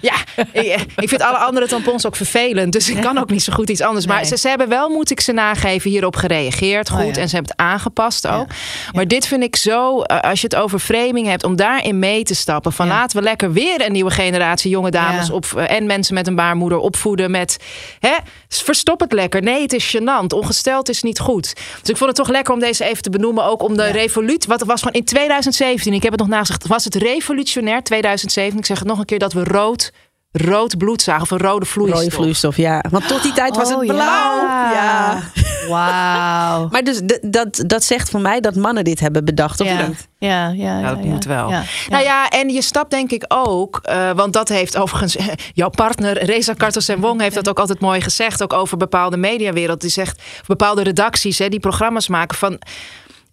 [0.00, 0.14] Ja,
[0.52, 2.72] ik, ik, vind alle andere tampons ook vervelend.
[2.72, 4.06] Dus ik kan ook niet zo goed iets anders.
[4.06, 4.24] Maar nee.
[4.24, 6.90] ze, ze, hebben wel, moet ik ze nageven, hierop gereageerd.
[6.90, 7.20] Goed, oh, ja.
[7.20, 8.46] en ze hebben het aangepast ook.
[8.92, 10.00] Maar dit vind ik zo...
[10.02, 12.72] Als je het over framing hebt, om daarin mee te stappen.
[12.72, 15.30] Van laten we lekker weer een nieuwe generatie jonge dames...
[15.30, 17.56] Op, en mensen met een baarmoeder opvoeden met...
[17.98, 18.14] Hè,
[18.48, 19.42] verstop het lekker.
[19.42, 21.54] Nee, het is gênant gesteld is niet goed.
[21.80, 23.44] Dus ik vond het toch lekker om deze even te benoemen.
[23.44, 23.90] Ook om de ja.
[23.90, 24.48] revolutie.
[24.48, 25.92] Wat was gewoon in 2017.
[25.92, 26.66] Ik heb het nog naast.
[26.66, 28.58] Was het revolutionair 2007?
[28.58, 29.92] Ik zeg het nog een keer dat we rood
[30.32, 32.00] rood bloed zagen of een rode vloeistof.
[32.00, 32.84] Rode vloeistof, ja.
[32.90, 34.42] Want tot die tijd was oh, het blauw.
[34.42, 34.72] Ja.
[34.72, 35.22] ja.
[35.68, 36.68] Wauw.
[36.72, 39.86] maar dus dat, dat zegt voor mij dat mannen dit hebben bedacht, of ja.
[39.86, 40.08] niet?
[40.18, 41.50] Ja, ja, ja, dat moet wel.
[41.88, 45.16] Nou ja, en je stapt denk ik ook, uh, want dat heeft overigens
[45.52, 49.16] jouw partner Reza Kartos en Wong heeft dat ook altijd mooi gezegd, ook over bepaalde
[49.16, 49.80] mediawereld.
[49.80, 52.58] Die zegt bepaalde redacties, hè, die programma's maken van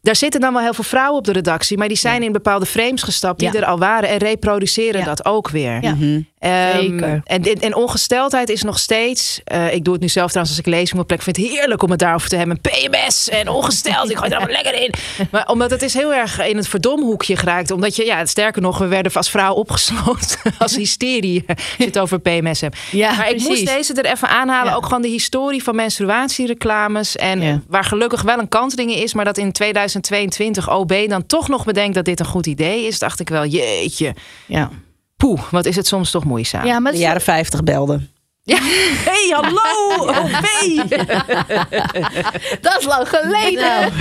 [0.01, 2.65] daar zitten dan wel heel veel vrouwen op de redactie, maar die zijn in bepaalde
[2.65, 5.81] frames gestapt die er al waren en reproduceren dat ook weer.
[5.81, 5.93] Ja.
[5.93, 6.27] Mm -hmm.
[6.39, 9.41] Um, en, en, ongesteldheid is nog steeds.
[9.53, 11.21] Uh, ik doe het nu zelf trouwens als ik lees op mijn plek.
[11.21, 12.61] vind het heerlijk om het daarover te hebben.
[12.61, 14.09] PMS en ongesteld.
[14.09, 14.93] ik gooi er allemaal lekker in.
[15.31, 17.71] Maar omdat het is heel erg in het verdomhoekje geraakt.
[17.71, 20.37] Omdat je, ja, sterker nog, we werden als vrouw opgesloten.
[20.59, 21.43] als hysterie.
[21.47, 22.77] Als je het over PMS hebt.
[22.91, 23.43] Ja, maar precies.
[23.43, 24.71] ik moest deze er even aanhalen.
[24.71, 24.77] Ja.
[24.77, 27.15] Ook gewoon de historie van menstruatiereclames.
[27.15, 27.61] En ja.
[27.67, 29.13] waar gelukkig wel een kantring is.
[29.13, 32.99] Maar dat in 2022 OB dan toch nog bedenkt dat dit een goed idee is.
[32.99, 34.15] Dacht ik wel, jeetje.
[34.45, 34.69] Ja.
[35.17, 36.65] Poeh, wat is het soms toch moeizaam.
[36.65, 38.09] Ja, maar de jaren 50 belden.
[38.47, 38.57] Ja.
[38.61, 40.47] hey, hallo, OB.
[42.61, 43.61] Dat is lang geleden.
[43.61, 43.91] Nou.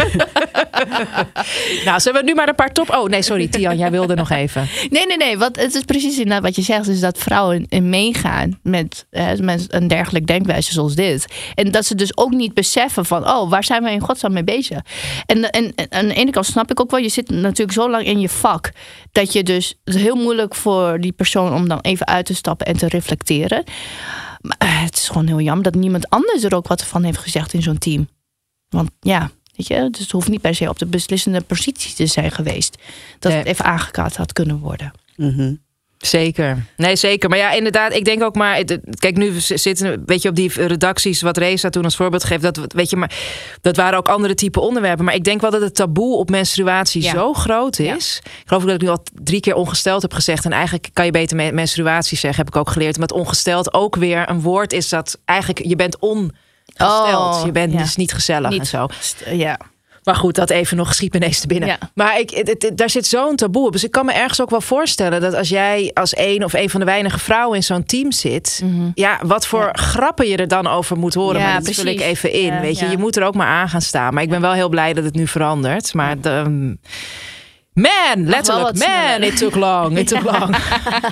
[1.85, 2.91] nou, zullen we nu maar een paar top...
[2.91, 4.69] Oh, nee, sorry, Tian, jij wilde nog even.
[4.91, 5.39] Nee, nee, nee.
[5.39, 6.85] Wat, het is precies inderdaad wat je zegt.
[6.85, 9.07] Dus dat vrouwen in meegaan met,
[9.41, 11.27] met een dergelijk denkwijze zoals dit.
[11.55, 13.29] En dat ze dus ook niet beseffen van...
[13.29, 14.81] Oh, waar zijn we in godsnaam mee bezig?
[15.27, 17.01] En, en, en aan de ene kant snap ik ook wel...
[17.01, 18.71] Je zit natuurlijk zo lang in je vak...
[19.13, 19.75] dat je dus...
[19.85, 22.89] Het is heel moeilijk voor die persoon om dan even uit te stappen en te
[22.89, 23.65] reflecteren...
[24.47, 27.53] Maar het is gewoon heel jammer dat niemand anders er ook wat van heeft gezegd
[27.53, 28.09] in zo'n team.
[28.69, 32.07] Want ja, weet je, dus het hoeft niet per se op de beslissende positie te
[32.07, 32.79] zijn geweest.
[33.19, 33.41] Dat nee.
[33.41, 34.93] het even aangekaart had kunnen worden.
[35.17, 35.65] Mm -hmm.
[35.99, 36.65] Zeker.
[36.77, 37.29] Nee, zeker.
[37.29, 38.65] Maar ja, inderdaad, ik denk ook maar.
[38.99, 42.43] Kijk, nu zitten weet je op die redacties, wat Reza toen als voorbeeld geeft.
[42.43, 43.13] Dat, weet je, maar
[43.61, 45.05] dat waren ook andere type onderwerpen.
[45.05, 47.13] Maar ik denk wel dat het taboe op menstruatie ja.
[47.13, 48.21] zo groot is.
[48.25, 48.31] Ja.
[48.31, 50.45] Ik geloof dat ik nu al drie keer ongesteld heb gezegd.
[50.45, 52.95] En eigenlijk kan je beter menstruatie zeggen, heb ik ook geleerd.
[52.95, 56.35] Omdat ongesteld ook weer een woord is dat eigenlijk je bent ongesteld.
[56.79, 57.79] Oh, je bent ja.
[57.79, 58.87] dus niet gezellig Niet en zo.
[59.31, 59.59] Ja.
[60.07, 61.69] Maar goed, dat even nog schiet me ineens te binnen.
[61.69, 61.79] Ja.
[61.95, 63.73] Maar ik, het, het, daar zit zo'n taboe op.
[63.73, 66.71] Dus ik kan me ergens ook wel voorstellen dat als jij als één of een
[66.71, 68.93] van de weinige vrouwen in zo'n team zit, mm -hmm.
[68.95, 69.73] ja, wat voor ja.
[69.73, 71.41] grappen je er dan over moet horen.
[71.41, 72.61] Ja, maar dat vul ik even in.
[72.61, 74.15] Weet je, je moet er ook maar aan gaan staan.
[74.15, 75.95] Maar ik ben wel heel blij dat het nu verandert.
[75.95, 76.79] Maar de, um,
[77.77, 80.57] Man, letterlijk, man, it took long, it took long.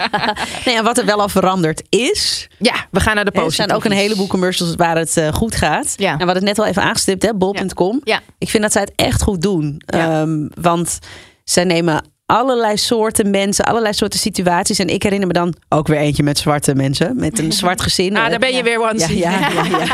[0.64, 2.48] nee, en wat er wel al veranderd is...
[2.58, 3.62] Ja, we gaan naar de positieve.
[3.62, 5.94] Er zijn ook een heleboel commercials waar het uh, goed gaat.
[5.96, 6.10] Ja.
[6.10, 8.00] En we hadden het net al even aangestipt, hè, bol.com.
[8.04, 8.20] Ja.
[8.38, 9.82] Ik vind dat zij het echt goed doen.
[9.86, 10.20] Ja.
[10.20, 10.98] Um, want
[11.44, 14.78] zij nemen allerlei soorten mensen, allerlei soorten situaties.
[14.78, 17.16] En ik herinner me dan ook weer eentje met zwarte mensen.
[17.16, 18.16] Met een zwart gezin.
[18.16, 19.18] Ah, daar ben je weer, ja, Wansie.
[19.18, 19.86] ja, ja, ja.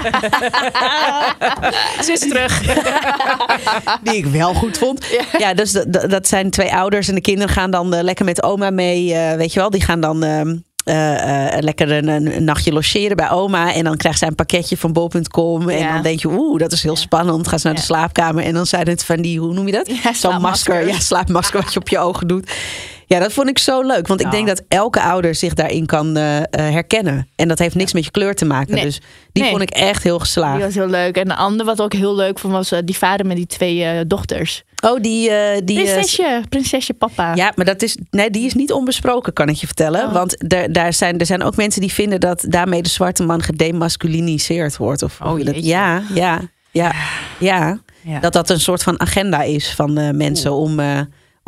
[2.05, 2.63] Ze is terug.
[4.03, 5.07] Die ik wel goed vond.
[5.11, 8.25] Ja, ja dus dat, dat zijn twee ouders en de kinderen gaan dan uh, lekker
[8.25, 9.09] met oma mee.
[9.09, 10.25] Uh, weet je wel, die gaan dan...
[10.25, 10.41] Uh,
[10.85, 13.75] uh, uh, lekker een, een, nachtje logeren bij oma.
[13.75, 15.69] En dan krijgt zij een pakketje van bol.com.
[15.69, 15.93] En Ja.
[15.93, 17.49] dan denk je, oeh, dat is heel spannend.
[17.49, 18.45] Gaan ze naar de slaapkamer.
[18.45, 19.91] En dan zijn het van die, hoe noem je dat?
[20.17, 20.87] Zo'n masker.
[20.87, 22.51] Ja, slaapmasker wat je op je ogen doet.
[23.13, 24.07] Ja, dat vond ik zo leuk.
[24.07, 27.29] Want ik denk dat elke ouder zich daarin kan uh, herkennen.
[27.37, 28.75] En dat heeft niks met je kleur te maken.
[28.75, 28.85] Nee.
[28.85, 29.01] Dus
[29.33, 29.51] die Nee.
[29.51, 30.55] vond ik echt heel geslaagd.
[30.57, 31.17] Die was heel leuk.
[31.17, 33.85] En de andere wat ook heel leuk vond was eh, die vader met die twee
[33.85, 34.63] eh, dochters.
[34.85, 35.31] Oh, die...
[35.31, 37.35] eh, die eh, Prinsesje, prinsesje papa.
[37.35, 40.07] Ja, maar dat is, nee, die is niet onbesproken, kan ik je vertellen.
[40.07, 40.13] Oh.
[40.13, 43.43] Want er, daar zijn, er zijn ook mensen die vinden dat daarmee de zwarte man
[43.43, 45.03] gedemasculiniseerd wordt.
[45.03, 46.41] Of, Oh, dat, ja, ja,
[46.71, 46.93] ja,
[47.39, 47.81] ja.
[48.03, 48.21] Ja.
[48.21, 51.01] Dat dat een soort van agenda is van mensen om, eh,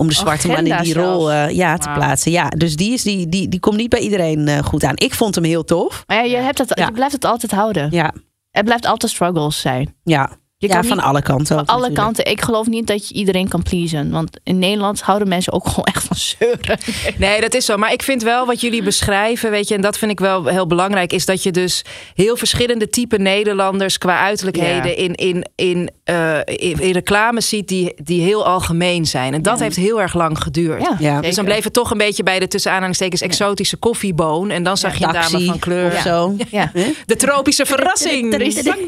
[0.02, 2.32] om de zwarte man in die rol eh, ja, te plaatsen.
[2.32, 4.96] Ja, dus die, is, die, die, die komt niet bij iedereen eh, goed aan.
[4.96, 6.04] Ik vond hem heel tof.
[6.06, 6.86] Maar ja, je, hebt het, Ja.
[6.86, 7.88] je blijft het altijd houden.
[7.90, 8.12] Ja,
[8.50, 9.94] Het blijft altijd struggles zijn.
[10.02, 10.30] ja.
[10.62, 11.46] Je ja kan van niet- alle kanten.
[11.46, 12.00] Van alle natuurlijk.
[12.00, 12.26] kanten.
[12.32, 14.10] Ik geloof niet dat je iedereen kan pleasen.
[14.10, 16.78] Want in Nederland houden mensen ook gewoon echt van zeuren.
[17.16, 17.76] Nee, dat is zo.
[17.76, 20.66] Maar ik vind wel wat jullie beschrijven, weet je, en dat vind ik wel heel
[20.66, 21.84] belangrijk, is dat je dus
[22.14, 24.96] heel verschillende type Nederlanders qua uiterlijkheden Ja.
[24.96, 29.34] in, in, in, eh, in, in reclames ziet die, die heel algemeen zijn.
[29.34, 30.86] En dat heeft heel erg lang geduurd.
[30.98, 31.20] Ja.
[31.20, 34.50] Dus dan bleef het toch een beetje bij de tussen aanhalingstekens exotische koffieboon.
[34.50, 35.86] En dan zag je een dame van kleur.
[35.92, 36.36] of zo.
[36.50, 36.70] Ja.
[37.06, 38.32] De tropische verrassing.
[38.34, 38.86] Er is- Dang,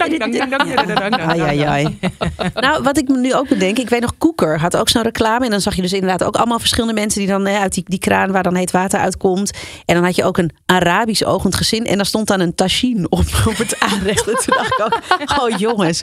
[1.68, 1.98] Ai,
[2.54, 5.44] nou, wat ik me nu ook bedenk, ik weet nog, Koeker had ook zo'n reclame.
[5.44, 7.84] En dan zag je dus inderdaad ook allemaal verschillende mensen die dan hè, uit die,
[7.86, 9.50] die kraan waar dan heet water uitkomt.
[9.84, 11.86] En dan had je ook een Arabisch ogend gezin.
[11.86, 14.28] En daar stond dan een tagine op, op het aanrecht.
[14.28, 16.02] En toen dacht ik ook, oh jongens,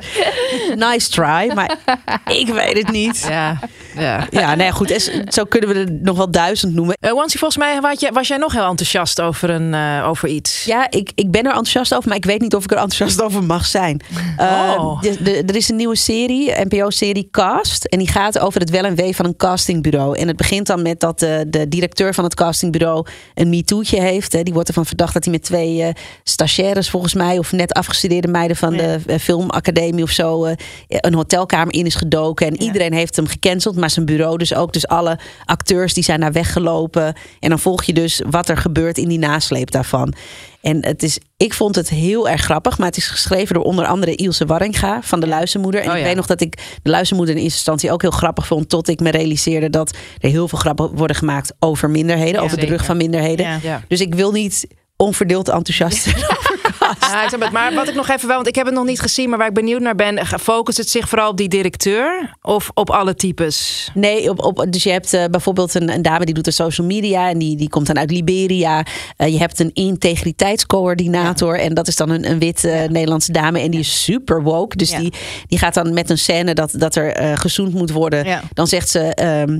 [0.75, 1.51] nice try.
[1.55, 1.77] Maar
[2.25, 3.25] ik weet het niet.
[3.29, 3.59] Ja,
[3.95, 4.27] ja.
[4.29, 4.89] Ja, nee, goed.
[4.91, 6.95] is- Zo kunnen we er nog wel duizend noemen.
[6.99, 10.27] Eh, Wansi, volgens mij was jij, was jij nog heel enthousiast over, een, eh, over
[10.29, 10.63] iets.
[10.63, 13.21] Ja, ik, ik ben er enthousiast over, maar ik weet niet of ik er enthousiast
[13.21, 14.01] over mag zijn.
[14.37, 15.01] Eh, Oh.
[15.01, 17.85] de- de- er is een nieuwe serie, NPO-serie Cast.
[17.85, 20.17] En die gaat over het wel en wee van een castingbureau.
[20.17, 24.33] En het begint dan met dat de, de directeur van het castingbureau een MeToo'tje heeft.
[24.33, 24.43] Hè.
[24.43, 25.93] Die wordt ervan verdacht dat hij met twee eh
[26.23, 27.37] stagiaires volgens mij...
[27.37, 30.45] of net afgestudeerde meiden van de eh, filmacademie of zo...
[30.45, 30.55] eh,
[30.87, 32.47] een hotelkamer in is gedoken.
[32.47, 34.73] En iedereen heeft hem gecanceld, maar zijn bureau dus ook.
[34.73, 37.13] Dus alle acteurs die zijn daar weggelopen.
[37.39, 40.13] En dan volg je dus wat er gebeurt in die nasleep daarvan.
[40.61, 43.85] En het is, ik vond het heel erg grappig, maar het is geschreven door onder
[43.85, 45.81] andere Ilse Warringa van de Luizenmoeder.
[45.81, 48.47] En Oh ik weet nog dat ik de Luizenmoeder in eerste instantie ook heel grappig
[48.47, 52.41] vond, tot ik me realiseerde dat er heel veel grappen worden gemaakt over minderheden, Ja,
[52.41, 53.45] over de rug van minderheden.
[53.87, 56.05] Dus ik wil niet onverdeeld enthousiast.
[56.99, 57.51] Ja, ik snap het.
[57.51, 59.47] maar wat ik nog even wel, want ik heb het nog niet gezien, maar waar
[59.47, 63.89] ik benieuwd naar ben, focust het zich vooral op die directeur of op alle types?
[63.93, 66.87] Nee, op, op, dus je hebt eh, bijvoorbeeld een, een dame die doet de social
[66.87, 68.85] media en die, die komt dan uit Liberia.
[69.17, 73.59] Eh, je hebt een integriteitscoördinator en dat is dan een, een wit eh, Nederlandse dame
[73.59, 74.77] en die is super woke.
[74.77, 75.13] Dus die,
[75.47, 78.41] die gaat dan met een scène dat, dat er gezoend moet worden.
[78.53, 78.99] Dan zegt ze.
[78.99, 79.59] ehm,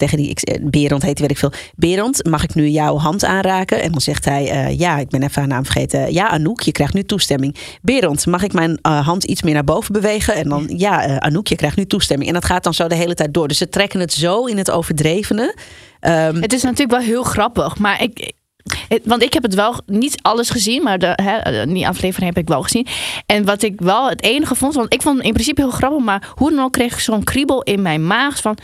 [0.00, 1.52] tegen die, eh, Berend heet, die, weet ik veel.
[1.76, 3.82] Berend, mag ik nu jouw hand aanraken?
[3.82, 6.12] En dan zegt hij, eh, ja, ik ben even haar naam vergeten.
[6.12, 7.56] Ja, Anouk, je krijgt nu toestemming.
[7.82, 10.34] Berend, mag ik mijn eh, hand iets meer naar boven bewegen?
[10.34, 12.28] En dan, ja, Anouk, je krijgt nu toestemming.
[12.28, 13.48] En dat gaat dan zo de hele tijd door.
[13.48, 15.56] Dus ze trekken het zo in het overdrevene.
[16.00, 18.32] Ehm, Het is natuurlijk wel heel grappig, maar ik.
[19.04, 22.48] Want ik heb het wel niet alles gezien, maar de, hè, die aflevering heb ik
[22.48, 22.86] wel gezien.
[23.26, 26.04] En wat ik wel het enige vond, want ik vond het in principe heel grappig,
[26.04, 28.58] maar hoe dan ook kreeg ik zo'n kriebel in mijn maag van.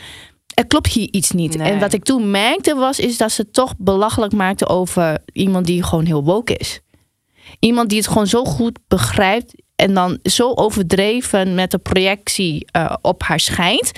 [0.57, 1.57] Er klopt hier iets niet.
[1.57, 1.73] Nee.
[1.73, 5.83] En wat ik toen merkte was, is dat ze toch belachelijk maakte over iemand die
[5.83, 6.81] gewoon heel woke is.
[7.59, 12.95] Iemand die het gewoon zo goed begrijpt en dan zo overdreven met de projectie eh,
[13.03, 13.93] op haar schijnt.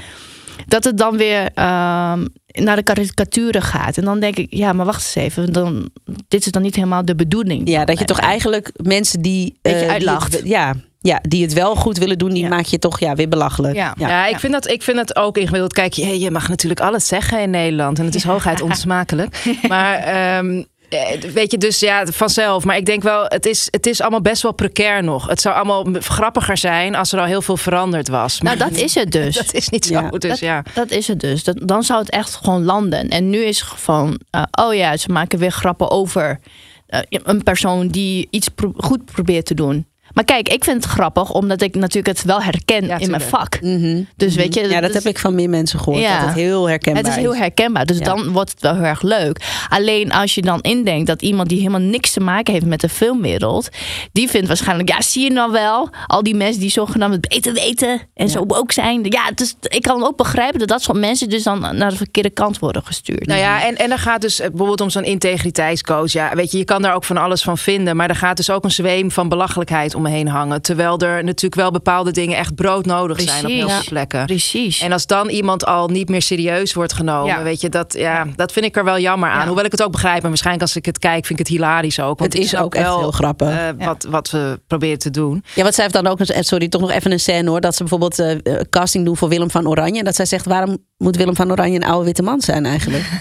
[0.66, 3.96] Dat het dan weer ehm, naar de karikaturen gaat.
[3.96, 5.52] En dan denk ik, ja, maar wacht eens even.
[5.52, 5.90] Dan,
[6.28, 7.68] dit is dan niet helemaal de bedoeling.
[7.68, 9.58] ja, dat je toch eigenlijk mensen die...
[9.62, 10.40] Die uitlacht.
[10.44, 12.48] ja, ja, die het wel goed willen doen, die Ja.
[12.48, 13.74] maak je toch ja, weer belachelijk.
[13.74, 13.94] Ja.
[13.98, 15.72] Ja, ik, Vind dat, ik vind dat ook ingewikkeld.
[15.72, 17.98] Kijk, je, je mag natuurlijk alles zeggen in Nederland.
[17.98, 19.44] En het is hooguit onsmakelijk.
[19.68, 22.64] Maar ehm, eh, weet je, dus ja, vanzelf.
[22.64, 25.26] Maar ik denk wel, het is, het is allemaal best wel precair nog.
[25.28, 28.40] Het zou allemaal grappiger zijn als er al heel veel veranderd was.
[28.40, 29.36] Maar Nou, dat is het dus.
[29.44, 29.92] dat is niet zo.
[29.92, 30.10] Ja.
[30.10, 30.62] Dus dat, ja.
[30.74, 31.44] dat is het dus.
[31.44, 33.08] Dat, dan zou het echt gewoon landen.
[33.08, 36.40] En nu is het gewoon, eh, oh ja, ze maken weer grappen over
[36.86, 39.86] eh, een persoon die iets pro- goed probeert te doen.
[40.12, 43.22] Maar kijk, ik vind het grappig, omdat ik natuurlijk het wel herken Ja, in mijn
[43.22, 43.60] vak.
[43.60, 44.02] Mhm.
[44.16, 46.02] Dus weet je, Ja, dat dus- heb ik van meer mensen gehoord.
[46.02, 46.18] Ja.
[46.18, 48.04] Dat het heel herkenbaar Het is heel herkenbaar, dus Ja.
[48.04, 49.64] dan wordt het wel heel erg leuk.
[49.68, 52.88] Alleen als je dan indenkt dat iemand die helemaal niks te maken heeft met de
[52.88, 53.68] filmwereld,
[54.12, 57.52] die vindt waarschijnlijk, ja, zie je nou wel, al die mensen die zogenaamd het beter
[57.52, 59.04] weten en zo ook zijn.
[59.04, 62.30] Ja, dus ik kan ook begrijpen dat dat soort mensen dus dan naar de verkeerde
[62.30, 63.26] kant worden gestuurd.
[63.26, 66.12] Nou ja, en, en er gaat dus eh, bijvoorbeeld om zo'n integriteitscoach.
[66.12, 67.96] Ja, weet je, je kan daar ook van alles van vinden.
[67.96, 70.62] Maar er gaat dus ook een zweem van belachelijkheid omheen hangen.
[70.62, 73.78] Terwijl er natuurlijk wel bepaalde dingen echt broodnodig zijn op heel Precies.
[73.78, 74.26] veel plekken.
[74.26, 74.80] Precies.
[74.80, 77.42] En als dan iemand al niet meer serieus wordt genomen, Ja.
[77.42, 79.40] weet je, dat, ja, dat vind ik er wel jammer aan.
[79.40, 79.46] Ja.
[79.46, 80.22] Hoewel ik het ook begrijp.
[80.22, 82.18] En waarschijnlijk als ik het kijk, vind ik het hilarisch ook.
[82.18, 83.48] Want Het is ook echt wel, heel grappig.
[83.48, 85.44] eh, wat, wat we proberen te doen.
[85.54, 87.60] Ja, wat zij heeft dan ook, een- sorry, toch nog even een scène hoor.
[87.60, 89.98] Dat ze bijvoorbeeld eh, eh, casting doen voor Willem van Oranje.
[89.98, 93.04] En dat zij zegt, waarom moet Willem van Oranje een oude witte man zijn eigenlijk?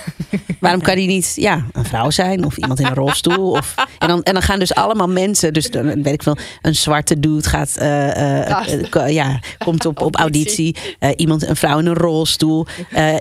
[0.59, 3.51] Waarom kan die niet ja, een vrouw zijn of iemand in een rolstoel?
[3.51, 6.37] Of, en, dan, en dan gaan dus allemaal mensen, dus dan weet ik wel,
[6.67, 10.75] een zwarte dude gaat, uh, uh, uh, ja, komt op, op auditie.
[11.15, 12.65] iemand, een vrouw in een rolstoel.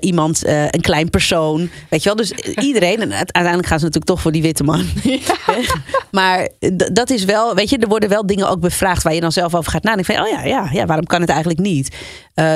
[0.01, 1.70] iemand, een klein persoon.
[1.88, 3.01] Weet je wel, dus iedereen.
[3.01, 4.86] En uiteindelijk gaan ze natuurlijk toch voor die witte man.
[6.11, 6.49] maar
[6.92, 9.55] dat is wel, weet je, er worden wel dingen ook bevraagd waar je dan zelf
[9.55, 10.14] over gaat nadenken.
[10.14, 11.97] Van, oh ja, ja, ja, waarom kan het eigenlijk niet?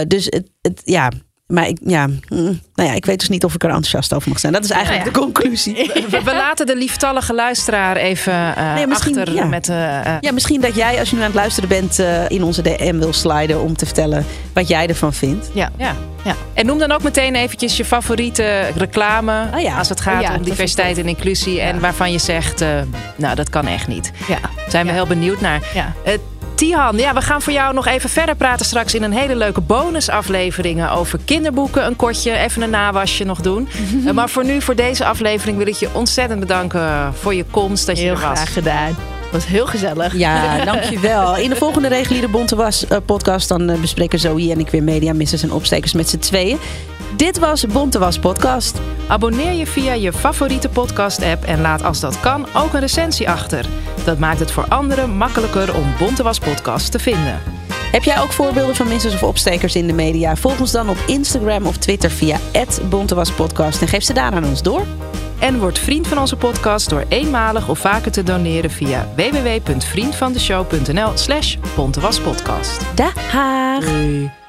[0.07, 1.11] dus het, het, ja,
[1.51, 4.28] maar ik, ja, mm, nou ja, ik weet dus niet of ik er enthousiast over
[4.28, 4.53] mag zijn.
[4.53, 5.90] Dat is eigenlijk de conclusie.
[6.24, 9.44] We, laten de lieftallige luisteraar even uh, nee, achter ja.
[9.44, 9.68] met...
[9.68, 9.76] Uh,
[10.20, 12.98] ja, misschien dat jij, als je nu aan het luisteren bent, uh, in onze DM
[12.98, 15.51] wil sliden om te vertellen wat jij ervan vindt.
[15.55, 15.94] Ja, ja.
[16.24, 16.34] ja.
[16.55, 19.78] En noem dan ook meteen eventjes je favoriete reclame oh ja.
[19.78, 21.61] als het gaat oh om diversiteit en inclusie.
[21.61, 22.64] En waarvan je zegt,
[23.16, 24.12] nou dat kan echt niet.
[24.28, 24.38] Ja.
[24.68, 25.62] Zijn we heel benieuwd naar.
[25.74, 25.92] Ja.
[26.61, 29.61] Tihan, ja, we gaan voor jou nog even verder praten straks in een hele leuke
[29.61, 31.86] bonusaflevering over kinderboeken.
[31.86, 33.68] Een kortje, even een nawasje nog doen.
[34.06, 37.86] Eh, maar voor nu, voor deze aflevering, wil ik je ontzettend bedanken voor je komst.
[37.86, 38.38] Dat je heel er was.
[38.38, 38.96] graag gedaan
[39.32, 40.16] was heel gezellig.
[40.16, 41.36] Ja, dankjewel.
[41.36, 44.82] In de volgende reguliere Bonte Was uh, podcast dan uh, bespreken Zoe en ik weer
[44.82, 46.58] media missers en opstekers met z'n tweeën.
[47.16, 48.80] Dit was Bonte Was podcast.
[49.08, 53.30] Abonneer je via je favoriete podcast app en laat als dat kan ook een recensie
[53.30, 53.66] achter.
[54.04, 57.40] Dat maakt het voor anderen makkelijker om Bonte Was podcast te vinden.
[57.92, 60.36] Heb jij ook voorbeelden van missers of opstekers in de media?
[60.36, 62.38] Volg ons dan op Instagram of Twitter via
[62.88, 64.86] @bontewaspodcast en geef ze daar aan ons door.
[65.38, 71.56] En word vriend van onze podcast door eenmalig of vaker te doneren via www.vriendvandeshow.nl slash
[71.76, 72.80] bontewaspodcast.
[72.94, 74.39] Dag!